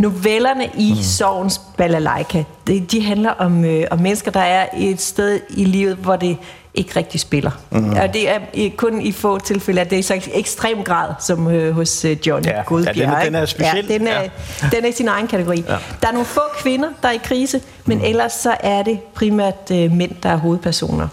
Novellerne 0.00 0.64
i 0.78 0.92
mm. 0.96 1.02
Sovens 1.02 1.60
Balalaika, 1.76 2.42
de, 2.66 2.80
de 2.80 3.02
handler 3.04 3.30
om, 3.30 3.64
øh, 3.64 3.84
om 3.90 3.98
mennesker, 3.98 4.30
der 4.30 4.40
er 4.40 4.66
et 4.76 5.00
sted 5.00 5.40
i 5.50 5.64
livet, 5.64 5.96
hvor 5.96 6.16
det 6.16 6.36
ikke 6.74 6.96
rigtig 6.96 7.20
spiller. 7.20 7.50
Mm. 7.70 7.90
Og 7.90 8.14
det 8.14 8.30
er 8.30 8.38
i- 8.54 8.68
kun 8.68 9.00
i 9.02 9.12
få 9.12 9.38
tilfælde, 9.38 9.80
at 9.80 9.90
det 9.90 9.98
er 9.98 10.02
så 10.02 10.20
ekstrem 10.34 10.82
grad, 10.84 11.08
som 11.20 11.48
øh, 11.50 11.74
hos 11.74 12.04
øh, 12.04 12.16
Johnny 12.26 12.48
Ja, 12.48 12.62
Godbjerg. 12.62 12.96
ja, 12.96 13.02
den 13.04 13.10
er- 13.14 13.24
den 13.24 13.34
er 13.34 13.46
speciel. 13.46 13.86
Ja, 13.88 13.94
den 13.98 14.06
er, 14.06 14.20
Ja. 14.22 14.28
den 14.72 14.84
er 14.84 14.88
i 14.88 14.92
sin 14.92 15.08
egen 15.08 15.26
kategori. 15.26 15.64
Ja. 15.68 15.76
Der 16.02 16.08
er 16.08 16.12
nogle 16.12 16.26
få 16.26 16.40
kvinder, 16.58 16.88
der 17.02 17.08
er 17.08 17.12
i 17.12 17.20
krise, 17.24 17.60
men 17.84 18.00
ellers 18.04 18.32
så 18.32 18.56
er 18.60 18.82
det 18.82 19.00
primært 19.00 19.70
øh, 19.72 19.92
mænd, 19.92 20.12
der 20.22 20.28
er 20.28 20.36
hovedpersoner. 20.36 21.08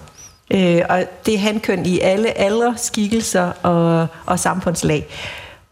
Øh, 0.51 0.81
og 0.89 1.03
det 1.25 1.33
er 1.33 1.39
hankøn 1.39 1.85
i 1.85 1.99
alle 1.99 2.37
aldre, 2.37 2.73
skikkelser 2.77 3.51
og, 3.63 4.07
og 4.25 4.39
samfundslag. 4.39 5.05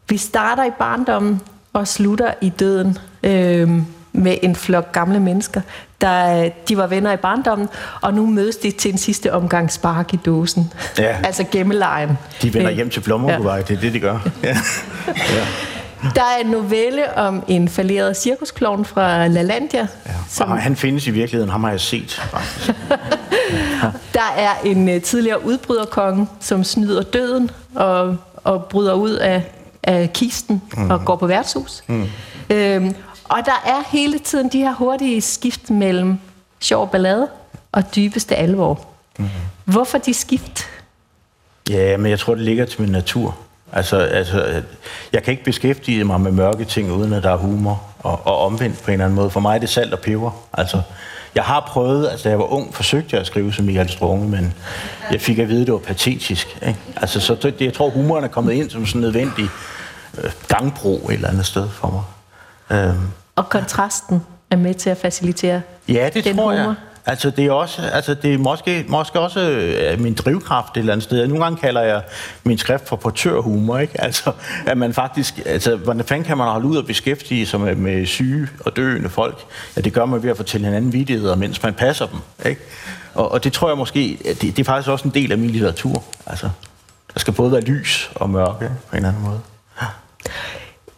Vi 0.09 0.17
starter 0.17 0.65
i 0.65 0.71
barndommen 0.79 1.41
og 1.73 1.87
slutter 1.87 2.33
i 2.41 2.49
døden 2.49 2.97
øh, 3.23 3.69
med 4.13 4.37
en 4.41 4.55
flok 4.55 4.91
gamle 4.91 5.19
mennesker, 5.19 5.61
der 6.01 6.49
de 6.69 6.77
var 6.77 6.87
venner 6.87 7.13
i 7.13 7.17
barndommen, 7.17 7.69
og 8.01 8.13
nu 8.13 8.25
mødes 8.25 8.55
de 8.55 8.71
til 8.71 8.91
en 8.91 8.97
sidste 8.97 9.33
omgang 9.33 9.71
spark 9.71 10.13
i 10.13 10.17
dåsen. 10.25 10.73
Ja. 10.97 11.17
altså 11.27 11.45
gemmelejen. 11.51 12.17
De 12.41 12.53
vender 12.53 12.69
Øh, 12.69 12.75
hjem 12.75 12.89
til 12.89 12.99
Blommergårdvej, 13.01 13.61
det 13.61 13.77
er 13.77 13.81
det, 13.81 13.93
de 13.93 13.99
gør. 13.99 14.19
Ja. 14.43 14.57
Ja. 15.07 15.45
Der 16.15 16.21
er 16.21 16.43
en 16.43 16.47
novelle 16.47 17.17
om 17.17 17.43
en 17.47 17.69
falderet 17.69 18.17
cirkusklovn 18.17 18.85
fra 18.85 19.27
LaLandia. 19.27 19.87
Ja. 20.05 20.11
Som, 20.29 20.51
han 20.51 20.75
findes 20.75 21.07
i 21.07 21.11
virkeligheden, 21.11 21.49
ham 21.51 21.63
har 21.63 21.71
jeg 21.71 21.79
set. 21.79 22.21
der 24.13 24.33
er 24.37 24.51
en 24.65 24.89
uh, 24.89 25.01
tidligere 25.01 25.45
udbryderkonge, 25.45 26.27
som 26.39 26.63
snyder 26.63 27.01
døden 27.01 27.51
og, 27.75 28.17
og 28.43 28.65
bryder 28.65 28.93
ud 28.93 29.11
af, 29.11 29.43
af 29.83 30.13
kisten 30.13 30.61
mm. 30.77 30.91
og 30.91 31.05
går 31.05 31.15
på 31.15 31.27
værtshus. 31.27 31.83
Mm. 31.87 32.09
Øhm, 32.49 32.95
og 33.23 33.39
der 33.45 33.61
er 33.65 33.91
hele 33.91 34.19
tiden 34.19 34.49
de 34.49 34.57
her 34.57 34.73
hurtige 34.73 35.21
skift 35.21 35.69
mellem 35.69 36.19
sjov 36.59 36.91
ballade 36.91 37.27
og 37.71 37.95
dybeste 37.95 38.35
alvor. 38.35 38.85
Mm. 39.19 39.29
Hvorfor 39.65 39.97
de 39.97 40.13
skift? 40.13 40.67
Ja, 41.69 41.97
men 41.97 42.11
jeg 42.11 42.19
tror, 42.19 42.35
det 42.35 42.43
ligger 42.43 42.65
til 42.65 42.81
min 42.81 42.91
natur. 42.91 43.37
Altså, 43.71 43.97
altså, 43.97 44.63
jeg 45.13 45.23
kan 45.23 45.31
ikke 45.31 45.43
beskæftige 45.43 46.03
mig 46.03 46.21
med 46.21 46.31
mørke 46.31 46.65
ting, 46.65 46.91
uden 46.91 47.13
at 47.13 47.23
der 47.23 47.31
er 47.31 47.37
humor. 47.37 47.83
Og, 47.99 48.27
og 48.27 48.37
omvendt 48.37 48.83
på 48.83 48.87
en 48.87 48.93
eller 48.93 49.05
anden 49.05 49.15
måde. 49.15 49.29
For 49.29 49.39
mig 49.39 49.55
er 49.55 49.59
det 49.59 49.69
salt 49.69 49.93
og 49.93 49.99
peber. 49.99 50.31
Altså, 50.53 50.81
jeg 51.35 51.43
har 51.43 51.59
prøvet, 51.67 52.09
altså 52.09 52.23
da 52.23 52.29
jeg 52.29 52.39
var 52.39 52.53
ung, 52.53 52.73
forsøgte 52.75 53.09
jeg 53.11 53.21
at 53.21 53.27
skrive 53.27 53.53
som 53.53 53.65
Michael 53.65 53.89
Strunge, 53.89 54.29
men 54.29 54.53
jeg 55.11 55.21
fik 55.21 55.39
at 55.39 55.49
vide, 55.49 55.61
at 55.61 55.65
det 55.67 55.73
var 55.73 55.79
patetisk. 55.79 56.57
Ikke? 56.67 56.79
Altså, 56.95 57.19
så 57.19 57.35
det, 57.35 57.61
jeg 57.61 57.73
tror, 57.73 57.89
humoren 57.89 58.23
er 58.23 58.27
kommet 58.27 58.53
ind 58.53 58.69
som 58.69 58.85
sådan 58.85 58.99
en 58.99 59.01
nødvendig 59.01 59.49
øh, 60.23 60.31
gangbro 60.47 60.95
et 61.09 61.13
eller 61.13 61.29
andet 61.29 61.45
sted 61.45 61.69
for 61.69 61.89
mig. 62.69 62.79
Øhm, 62.79 63.07
Og 63.35 63.49
kontrasten 63.49 64.21
er 64.51 64.55
med 64.55 64.73
til 64.73 64.89
at 64.89 64.97
facilitere 64.97 65.61
Ja, 65.87 66.09
det 66.13 66.23
den 66.23 66.35
tror 66.35 66.43
humor. 66.43 66.53
jeg. 66.53 66.73
Altså, 67.05 67.29
det 67.29 67.45
er 67.45 67.51
også, 67.51 67.81
altså, 67.81 68.13
det 68.13 68.33
er 68.33 68.37
måske, 68.37 68.85
måske 68.87 69.19
også 69.19 69.39
øh, 69.39 69.99
min 69.99 70.13
drivkraft 70.13 70.77
et 70.77 70.79
eller 70.79 70.93
andet 70.93 71.03
sted. 71.03 71.27
Nogle 71.27 71.43
gange 71.43 71.57
kalder 71.57 71.81
jeg 71.81 72.01
min 72.43 72.57
skrift 72.57 72.87
for 72.87 72.95
portørhumor, 72.95 73.77
ikke? 73.77 74.01
Altså, 74.01 74.31
at 74.65 74.77
man 74.77 74.93
faktisk, 74.93 75.41
altså, 75.45 75.75
hvordan 75.75 76.03
fanden 76.03 76.25
kan 76.25 76.37
man 76.37 76.47
holde 76.47 76.67
ud 76.67 76.77
og 76.77 76.85
beskæftige 76.85 77.45
sig 77.45 77.59
med, 77.59 77.75
med 77.75 78.05
syge 78.05 78.47
og 78.65 78.75
døende 78.75 79.09
folk? 79.09 79.45
Ja, 79.75 79.81
det 79.81 79.93
gør 79.93 80.05
man 80.05 80.23
ved 80.23 80.29
at 80.29 80.37
fortælle 80.37 80.67
hinanden 80.67 80.93
vidigheder, 80.93 81.35
mens 81.35 81.63
man 81.63 81.73
passer 81.73 82.05
dem, 82.05 82.19
ikke? 82.45 82.61
Og, 83.13 83.31
og 83.31 83.43
det 83.43 83.53
tror 83.53 83.67
jeg 83.69 83.77
måske, 83.77 84.17
det, 84.25 84.41
det 84.41 84.59
er 84.59 84.63
faktisk 84.63 84.89
også 84.89 85.07
en 85.07 85.13
del 85.13 85.31
af 85.31 85.37
min 85.37 85.49
litteratur. 85.49 86.03
Altså, 86.25 86.49
der 87.13 87.19
skal 87.19 87.33
både 87.33 87.51
være 87.51 87.61
lys 87.61 88.11
og 88.15 88.29
mørke, 88.29 88.71
på 88.89 88.95
en 88.95 88.95
eller 88.95 89.09
anden 89.09 89.23
måde. 89.23 89.39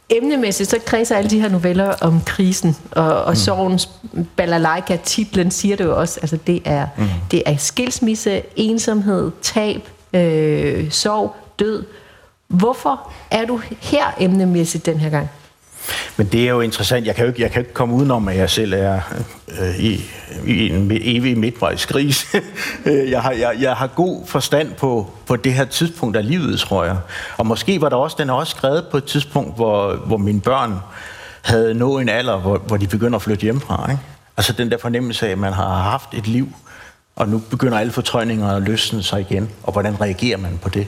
Emnemæssigt 0.09 0.69
så 0.69 0.79
kredser 0.85 1.15
alle 1.15 1.29
de 1.29 1.39
her 1.39 1.49
noveller 1.49 1.95
om 2.01 2.21
krisen, 2.25 2.77
og, 2.91 3.23
og 3.23 3.31
mm. 3.31 3.35
sorgens 3.35 3.89
balalaika, 4.35 4.97
titlen 5.03 5.51
siger 5.51 5.75
det 5.75 5.83
jo 5.83 5.99
også, 5.99 6.19
altså 6.21 6.37
det 6.47 6.61
er, 6.65 6.87
mm. 6.97 7.05
det 7.31 7.43
er 7.45 7.57
skilsmisse, 7.57 8.41
ensomhed, 8.55 9.31
tab, 9.41 9.89
øh, 10.13 10.91
sorg, 10.91 11.35
død. 11.59 11.83
Hvorfor 12.47 13.11
er 13.31 13.45
du 13.45 13.61
her 13.79 14.05
emnemæssigt 14.19 14.85
den 14.85 14.97
her 14.97 15.09
gang? 15.09 15.29
Men 16.17 16.27
det 16.27 16.43
er 16.43 16.49
jo 16.49 16.61
interessant. 16.61 17.07
Jeg 17.07 17.15
kan 17.15 17.23
jo 17.23 17.27
ikke, 17.27 17.41
jeg 17.41 17.51
kan 17.51 17.61
ikke 17.61 17.73
komme 17.73 17.95
udenom, 17.95 18.27
at 18.27 18.37
jeg 18.37 18.49
selv 18.49 18.73
er 18.73 18.99
øh, 19.61 19.79
i, 19.79 20.05
i 20.45 20.69
en 20.69 20.91
evig 20.91 21.37
midtvejskris. 21.37 22.25
Øh, 22.85 23.11
jeg, 23.11 23.21
har, 23.21 23.31
jeg, 23.31 23.55
jeg 23.59 23.73
har 23.73 23.87
god 23.87 24.27
forstand 24.27 24.73
på, 24.73 25.11
på 25.25 25.35
det 25.35 25.53
her 25.53 25.65
tidspunkt 25.65 26.17
af 26.17 26.27
livet, 26.27 26.59
tror 26.59 26.83
jeg. 26.83 26.97
Og 27.37 27.45
måske 27.45 27.81
var 27.81 27.89
der 27.89 27.95
også, 27.95 28.15
den 28.19 28.29
er 28.29 28.33
også 28.33 28.51
skrevet 28.51 28.85
på 28.91 28.97
et 28.97 29.03
tidspunkt, 29.03 29.55
hvor, 29.55 29.93
hvor 29.95 30.17
mine 30.17 30.41
børn 30.41 30.79
havde 31.41 31.73
nået 31.73 32.01
en 32.01 32.09
alder, 32.09 32.37
hvor, 32.37 32.57
hvor 32.57 32.77
de 32.77 32.87
begynder 32.87 33.15
at 33.15 33.21
flytte 33.21 33.41
hjemmefra. 33.41 33.91
Ikke? 33.91 34.01
Altså 34.37 34.53
den 34.53 34.71
der 34.71 34.77
fornemmelse 34.77 35.27
af, 35.27 35.31
at 35.31 35.37
man 35.37 35.53
har 35.53 35.75
haft 35.75 36.13
et 36.13 36.27
liv, 36.27 36.53
og 37.15 37.29
nu 37.29 37.41
begynder 37.49 37.79
alle 37.79 37.91
fortrøjninger 37.91 38.47
at 38.47 38.61
løsne 38.61 39.03
sig 39.03 39.21
igen. 39.21 39.49
Og 39.63 39.71
hvordan 39.71 40.01
reagerer 40.01 40.37
man 40.37 40.59
på 40.61 40.69
det? 40.69 40.87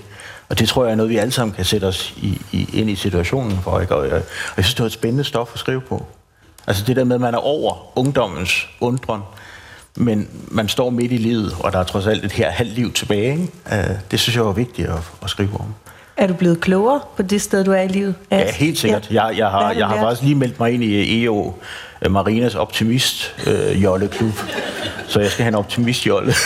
Og 0.50 0.60
det 0.60 0.70
tror 0.70 0.86
jeg 0.86 0.92
er 0.92 0.96
noget, 0.96 1.10
vi 1.10 1.18
alle 1.18 1.32
sammen 1.32 1.56
kan 1.56 1.66
sætte 1.66 1.86
os 1.86 2.14
i, 2.18 2.42
i, 2.52 2.70
ind 2.74 2.90
i 2.90 2.96
situationen 2.96 3.60
for. 3.64 3.80
Ikke? 3.80 3.96
Og, 3.96 4.06
jeg, 4.06 4.14
og 4.14 4.58
jeg 4.58 4.66
synes, 4.66 4.74
det 4.74 4.84
var 4.84 4.86
et 4.86 4.92
spændende 4.92 5.24
stof 5.24 5.50
at 5.54 5.60
skrive 5.60 5.82
på. 5.82 6.06
Altså 6.68 6.84
det 6.88 6.96
der 6.96 7.04
med, 7.04 7.16
at 7.16 7.22
man 7.22 7.34
er 7.34 7.38
over 7.38 7.98
ungdommens 7.98 8.68
undren, 8.80 9.22
men 9.96 10.30
man 10.48 10.68
står 10.68 10.90
midt 10.90 11.12
i 11.12 11.18
livet, 11.18 11.56
og 11.60 11.74
der 11.74 11.80
er 11.80 11.84
trods 11.84 12.08
alt 12.08 12.26
et 12.26 12.32
her 12.32 12.50
halvt 12.50 12.74
liv 12.74 12.94
tilbage. 12.94 13.32
Ikke? 13.32 13.52
Uh, 13.72 13.96
det 14.12 14.20
synes 14.20 14.36
jeg 14.36 14.46
var 14.46 14.52
vigtigt 14.52 14.88
at, 14.88 15.00
at 15.24 15.30
skrive 15.30 15.54
om. 15.54 15.74
Er 16.18 16.28
du 16.28 16.34
blevet 16.34 16.62
klogere 16.62 17.00
på 17.18 17.22
det 17.22 17.42
sted, 17.42 17.64
du 17.64 17.72
er 17.72 17.82
i 17.82 17.88
livet? 17.88 18.16
Ja, 18.32 18.52
helt 18.52 18.78
sikkert. 18.78 19.12
Ja. 19.12 19.26
Jeg, 19.26 19.38
jeg 19.38 19.48
har, 19.48 19.72
jeg 19.72 19.88
har 19.88 19.96
faktisk 19.96 20.22
lige 20.22 20.36
meldt 20.36 20.60
mig 20.60 20.72
ind 20.72 20.84
i 20.84 21.24
EO, 21.24 21.48
øh, 21.48 21.54
Marinas 22.10 22.56
Optimist 22.56 23.36
øh, 23.48 23.84
Jolle-klub. 23.84 24.34
Så 25.08 25.20
jeg 25.20 25.32
skal 25.32 25.44
have 25.44 25.50
en 25.50 25.56
optimist-jolle. 25.56 26.34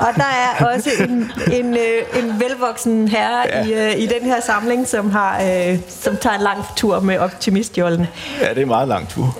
Og 0.00 0.08
der 0.16 0.24
er 0.24 0.64
også 0.74 0.90
en, 1.00 1.32
en, 1.52 1.74
øh, 1.74 2.22
en 2.24 2.40
velvoksen 2.40 3.08
herre 3.08 3.44
ja. 3.48 3.64
i, 3.64 3.92
øh, 3.92 4.02
i 4.02 4.06
den 4.06 4.22
her 4.22 4.40
samling, 4.40 4.88
som, 4.88 5.10
har, 5.10 5.42
øh, 5.42 5.78
som 5.88 6.16
tager 6.16 6.36
en 6.36 6.42
lang 6.42 6.64
tur 6.76 7.00
med 7.00 7.18
optimistjollen. 7.18 8.06
Ja, 8.40 8.48
det 8.48 8.58
er 8.58 8.62
en 8.62 8.68
meget 8.68 8.88
lang 8.88 9.08
tur. 9.08 9.38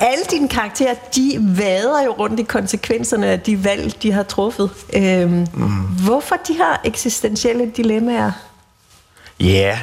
Alle 0.00 0.24
dine 0.30 0.48
karakterer, 0.48 0.94
de 1.16 1.38
vader 1.40 2.04
jo 2.04 2.12
rundt 2.12 2.40
i 2.40 2.42
konsekvenserne 2.42 3.26
af 3.26 3.40
de 3.40 3.64
valg, 3.64 4.02
de 4.02 4.12
har 4.12 4.22
truffet. 4.22 4.70
Øhm, 4.96 5.46
mm. 5.54 5.66
Hvorfor 6.04 6.36
de 6.48 6.52
her 6.52 6.80
eksistentielle 6.84 7.70
dilemmaer? 7.76 8.32
Ja, 9.40 9.46
yeah. 9.46 9.78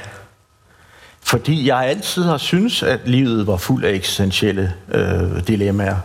Fordi 1.32 1.68
jeg 1.68 1.86
altid 1.86 2.24
har 2.24 2.38
synes, 2.38 2.84
at 2.84 3.00
livet 3.06 3.48
var 3.48 3.58
fuld 3.58 3.84
af 3.84 3.92
eksistentielle 3.92 4.74
øh, 4.94 5.48
dilemmaer. 5.48 5.96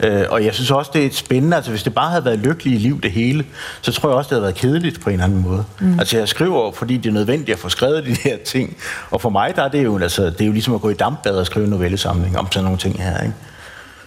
Øh, 0.00 0.24
og 0.30 0.44
jeg 0.44 0.54
synes 0.54 0.70
også, 0.70 0.90
det 0.94 1.06
er 1.06 1.10
spændende. 1.12 1.56
Altså, 1.56 1.70
hvis 1.70 1.82
det 1.82 1.94
bare 1.94 2.10
havde 2.10 2.24
været 2.24 2.38
lykkeligt 2.38 2.80
liv, 2.80 3.00
det 3.00 3.12
hele, 3.12 3.44
så 3.80 3.92
tror 3.92 4.08
jeg 4.08 4.16
også, 4.16 4.28
det 4.28 4.34
havde 4.34 4.42
været 4.42 4.54
kedeligt 4.54 5.00
på 5.00 5.10
en 5.10 5.12
eller 5.12 5.24
anden 5.24 5.42
måde. 5.42 5.64
Mm. 5.80 5.98
Altså, 5.98 6.18
jeg 6.18 6.28
skriver, 6.28 6.72
fordi 6.72 6.96
det 6.96 7.08
er 7.08 7.12
nødvendigt 7.12 7.50
at 7.50 7.58
få 7.58 7.68
skrevet 7.68 8.06
de 8.06 8.16
her 8.24 8.36
ting. 8.46 8.76
Og 9.10 9.20
for 9.20 9.30
mig, 9.30 9.56
der 9.56 9.62
er 9.62 9.68
det 9.68 9.84
jo, 9.84 9.98
altså, 9.98 10.24
det 10.24 10.40
er 10.40 10.46
jo 10.46 10.52
ligesom 10.52 10.74
at 10.74 10.80
gå 10.80 10.90
i 10.90 10.94
dampbad 10.94 11.32
og 11.32 11.46
skrive 11.46 11.64
en 11.64 11.70
novellesamling 11.70 12.38
om 12.38 12.52
sådan 12.52 12.64
nogle 12.64 12.78
ting 12.78 13.02
her, 13.02 13.22
ikke? 13.22 13.34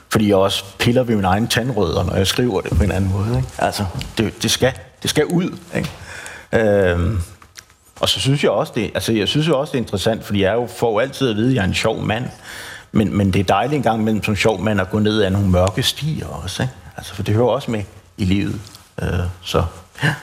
Fordi 0.10 0.28
jeg 0.28 0.36
også 0.36 0.64
piller 0.80 1.04
ved 1.04 1.16
min 1.16 1.26
egen 1.26 1.48
tandrødder, 1.48 2.04
når 2.04 2.16
jeg 2.16 2.28
skriver 2.28 2.62
det 2.62 2.78
på 2.78 2.84
en 2.84 2.92
anden 2.92 3.12
måde. 3.12 3.38
Ikke? 3.38 3.48
Altså, 3.58 3.86
det, 4.18 4.44
det, 4.44 4.52
skal, 4.52 4.74
det 5.02 5.10
skal 5.10 5.26
ud. 5.26 5.58
Ikke? 5.76 5.90
Øhm, 6.54 7.20
og 8.04 8.10
så 8.10 8.20
synes 8.20 8.44
jeg 8.44 8.52
også, 8.52 8.74
det, 8.76 8.92
altså, 8.94 9.12
jeg 9.12 9.28
synes 9.28 9.48
jo 9.48 9.60
også, 9.60 9.72
det 9.72 9.78
er 9.78 9.82
interessant, 9.82 10.26
fordi 10.26 10.42
jeg 10.42 10.54
jo 10.54 10.68
får 10.68 11.02
altid 11.02 11.30
at 11.30 11.36
vide, 11.36 11.50
at 11.50 11.56
jeg 11.56 11.62
er 11.62 11.68
en 11.68 11.74
sjov 11.74 12.02
mand. 12.02 12.26
Men, 12.92 13.18
men 13.18 13.34
det 13.34 13.40
er 13.40 13.44
dejligt 13.44 13.78
en 13.78 13.84
gang 13.84 14.02
imellem 14.02 14.24
som 14.24 14.36
sjov 14.36 14.62
mand 14.62 14.82
at 14.82 14.90
gå 14.90 15.00
ned 15.00 15.22
ad 15.22 15.30
nogle 15.30 15.50
mørke 15.50 15.84
stier 15.84 16.28
også. 16.28 16.64
Ikke? 16.64 16.74
Altså, 16.98 17.16
for 17.16 17.24
det 17.24 17.36
hører 17.36 17.48
også 17.48 17.72
med 17.72 17.84
i 18.18 18.26
livet. 18.26 18.62
Øh, 19.02 19.10
så 19.42 19.64
ja. 20.04 20.14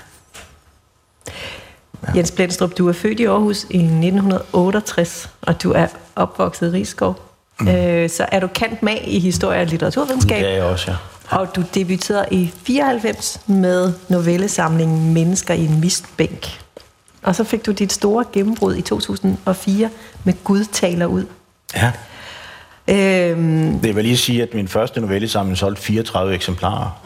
Ja. 2.07 2.13
Jens 2.17 2.31
Blendstrup, 2.31 2.79
du 2.79 2.89
er 2.89 2.93
født 2.93 3.21
i 3.21 3.25
Aarhus 3.25 3.63
i 3.71 3.79
1968, 3.79 5.31
og 5.43 5.63
du 5.63 5.73
er 5.73 5.87
opvokset 6.17 6.69
i 6.69 6.77
Rigskov. 6.77 7.21
Mm. 7.61 7.69
Øh, 7.69 8.11
så 8.11 8.27
er 8.33 8.41
du 8.41 8.47
kant 8.47 8.83
med 8.83 8.97
i 9.05 9.19
historie 9.19 9.61
og 9.61 9.67
litteraturvidenskab. 9.67 10.41
Det 10.43 10.49
er 10.49 10.55
jeg 10.55 10.65
også, 10.65 10.91
ja. 10.91 10.97
Og 11.39 11.57
du 11.57 11.63
debuterede 11.75 12.27
i 12.31 12.53
94 12.63 13.41
med 13.47 13.93
novellesamlingen 14.09 15.15
Mennesker 15.15 15.55
i 15.55 15.65
en 15.65 15.81
mistbænk. 15.81 16.61
Og 17.23 17.37
så 17.37 17.45
fik 17.45 17.67
du 17.67 17.73
dit 17.73 17.93
store 17.93 18.25
gennembrud 18.33 18.77
i 18.77 18.83
2004 18.83 19.91
med 20.25 20.35
Gud 20.45 20.65
taler 20.65 21.07
ud. 21.07 21.25
Ja. 21.77 21.93
Øhm, 22.89 23.81
det 23.81 23.97
vil 23.97 24.05
lige 24.05 24.17
sige, 24.17 24.43
at 24.43 24.55
min 24.55 24.69
første 24.69 25.01
novellesamling 25.01 25.59
solgte 25.59 25.83
34 25.83 26.35
eksemplarer. 26.35 27.01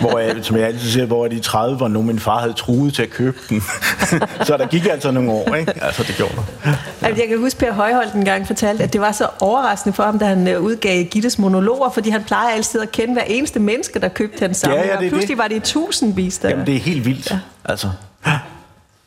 hvor 0.00 0.18
jeg, 0.18 0.36
som 0.42 0.56
jeg 0.56 0.66
altid 0.66 0.90
siger, 0.90 1.06
hvor 1.06 1.28
de 1.28 1.40
30 1.40 1.80
var 1.80 1.88
nu, 1.88 2.02
min 2.02 2.18
far 2.18 2.40
havde 2.40 2.52
truet 2.52 2.94
til 2.94 3.02
at 3.02 3.10
købe 3.10 3.38
den. 3.48 3.60
så 4.46 4.56
der 4.56 4.66
gik 4.66 4.86
altså 4.86 5.10
nogle 5.10 5.30
år, 5.30 5.54
ikke? 5.54 5.84
Altså, 5.84 6.02
det 6.02 6.16
gjorde 6.16 6.34
der. 6.34 6.70
Altså, 7.02 7.22
jeg 7.22 7.28
kan 7.28 7.38
huske, 7.38 7.58
Per 7.58 7.72
Højholdt 7.72 8.14
en 8.14 8.24
gang 8.24 8.46
fortalte, 8.46 8.84
at 8.84 8.92
det 8.92 9.00
var 9.00 9.12
så 9.12 9.28
overraskende 9.40 9.96
for 9.96 10.02
ham, 10.02 10.18
da 10.18 10.24
han 10.24 10.48
øh, 10.48 10.60
udgav 10.60 11.04
Gittes 11.04 11.38
monologer, 11.38 11.90
fordi 11.90 12.10
han 12.10 12.24
plejer 12.24 12.48
altid 12.48 12.80
at 12.80 12.92
kende 12.92 13.12
hver 13.12 13.22
eneste 13.22 13.60
menneske, 13.60 13.98
der 13.98 14.08
købte 14.08 14.40
hans 14.40 14.56
samling. 14.56 14.84
Ja, 14.84 14.90
ja, 14.90 14.96
det 14.96 15.04
og 15.04 15.08
pludselig 15.08 15.28
det. 15.28 15.38
var 15.38 15.48
det 15.48 15.56
i 15.56 15.60
tusindvis. 15.60 16.38
Der... 16.38 16.48
Jamen, 16.48 16.66
det 16.66 16.76
er 16.76 16.80
helt 16.80 17.04
vildt. 17.04 17.30
Ja. 17.30 17.38
Altså. 17.64 17.88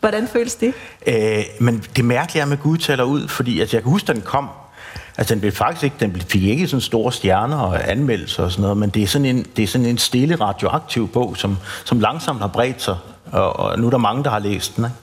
Hvordan 0.10 0.28
føles 0.28 0.56
det? 0.56 0.74
Øh, 1.08 1.44
men 1.60 1.84
det 1.96 2.06
mærkelige 2.06 2.42
er 2.42 2.46
med 2.46 2.58
Gud 2.58 2.78
taler 2.78 3.04
ud, 3.04 3.28
fordi 3.28 3.60
altså, 3.60 3.78
jeg 3.78 3.84
kan 3.84 3.92
huske, 3.92 4.08
da 4.08 4.14
den 4.14 4.22
kom, 4.22 4.50
Altså, 5.18 5.34
den 5.34 5.42
blev 5.42 5.52
faktisk 5.52 5.84
ikke, 5.84 5.96
den 6.00 6.22
fik 6.22 6.44
ikke 6.44 6.68
sådan 6.68 6.82
store 6.82 7.12
stjerner 7.12 7.58
og 7.58 7.92
anmeldelser 7.92 8.44
og 8.44 8.52
sådan 8.52 8.62
noget, 8.62 8.78
men 8.78 8.90
det 8.90 9.04
er 9.04 9.08
sådan 9.08 9.26
en, 9.26 9.46
det 9.56 9.64
er 9.64 9.68
sådan 9.68 9.88
en 9.88 9.98
stille 9.98 10.36
radioaktiv 10.36 11.08
bog, 11.08 11.38
som, 11.38 11.58
som 11.86 12.00
langsomt 12.00 12.40
har 12.40 12.48
bredt 12.48 12.82
sig, 12.82 12.96
og, 13.32 13.60
og 13.60 13.80
nu 13.80 13.88
er 13.88 13.92
der 13.92 13.98
mange, 13.98 14.24
der 14.24 14.30
har 14.30 14.40
læst 14.40 14.76
den. 14.76 14.86
Ikke? 14.86 14.96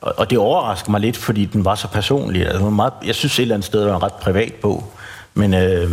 Og, 0.00 0.14
og 0.16 0.30
det 0.30 0.38
overrasker 0.38 0.90
mig 0.90 1.00
lidt, 1.00 1.16
fordi 1.16 1.44
den 1.44 1.64
var 1.64 1.74
så 1.74 1.88
personlig. 1.88 2.46
Altså, 2.46 2.70
meget, 2.70 2.92
jeg 3.04 3.14
synes 3.14 3.38
et 3.38 3.42
eller 3.42 3.54
andet 3.54 3.66
sted, 3.66 3.80
det 3.80 3.88
var 3.88 3.96
en 3.96 4.02
ret 4.02 4.12
privat 4.12 4.54
bog, 4.54 4.92
men, 5.36 5.54
øh, 5.54 5.90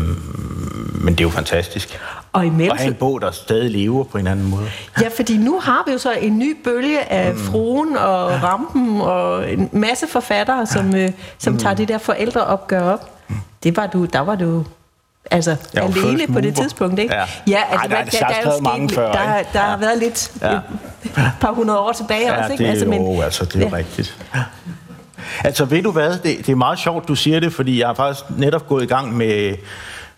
men 0.94 1.14
det 1.14 1.20
er 1.20 1.24
jo 1.24 1.30
fantastisk. 1.30 2.00
Og 2.34 2.46
imens... 2.46 2.72
Og 2.72 2.78
have 2.78 2.88
en 2.88 2.94
bog, 2.94 3.22
der 3.22 3.32
stadig 3.32 3.72
lever 3.72 4.04
på 4.04 4.18
en 4.18 4.28
anden 4.28 4.50
måde. 4.50 4.68
Ja, 5.02 5.08
fordi 5.16 5.38
nu 5.38 5.60
har 5.60 5.84
vi 5.88 5.92
jo 5.92 5.98
så 5.98 6.12
en 6.12 6.40
ny 6.40 6.58
bølge 6.64 7.12
af 7.12 7.34
mm. 7.34 7.40
fruen 7.40 7.98
og 7.98 8.44
rampen 8.44 9.02
og 9.02 9.52
en 9.52 9.70
masse 9.72 10.08
forfattere, 10.08 10.68
som, 10.68 10.96
øh, 10.96 11.12
som 11.38 11.54
mm. 11.54 11.60
tager 11.60 11.76
det 11.76 11.88
der 11.88 11.98
forældreopgør 11.98 12.82
op 12.82 13.14
det 13.64 13.78
var 13.78 13.88
du, 13.88 14.06
der 14.06 14.20
var 14.20 14.36
du 14.36 14.66
altså 15.32 15.56
jeg 15.74 15.84
alene 15.84 16.34
på 16.34 16.42
det 16.42 16.56
tidspunkt, 16.56 17.00
ikke? 17.00 17.16
Ja, 17.16 17.26
ja 17.48 17.62
altså, 17.72 17.88
Ej, 17.88 17.88
der, 17.88 17.96
der, 17.96 18.20
der, 18.20 18.28
der, 18.28 18.50
er 18.50 18.56
jo 18.56 18.62
mange 18.62 18.90
før, 18.90 19.12
der, 19.12 19.44
der 19.54 19.60
ja. 19.60 19.60
har 19.60 19.78
været 19.78 19.98
lidt 19.98 20.32
ja. 20.42 20.54
et 21.06 21.32
par 21.42 21.52
hundrede 21.52 21.80
år 21.80 21.92
tilbage 21.92 22.34
ja, 22.34 22.40
også, 22.40 22.52
ikke? 22.52 22.64
Det, 22.64 22.70
altså, 22.70 22.86
men, 22.86 23.16
jo, 23.16 23.22
altså, 23.22 23.46
det 23.46 23.56
er 23.56 23.70
ja. 23.70 23.76
rigtigt. 23.76 24.18
Altså, 25.44 25.66
ved 25.66 25.84
du 25.84 25.92
hvad? 25.92 26.12
Det, 26.12 26.38
det 26.38 26.50
er 26.50 26.56
meget 26.56 26.80
sjovt, 26.80 27.08
du 27.08 27.16
siger 27.16 27.40
det, 27.40 27.54
fordi 27.54 27.80
jeg 27.80 27.88
har 27.88 27.94
faktisk 27.94 28.26
netop 28.38 28.68
gået 28.68 28.84
i 28.84 28.88
gang 28.88 29.18
med 29.18 29.56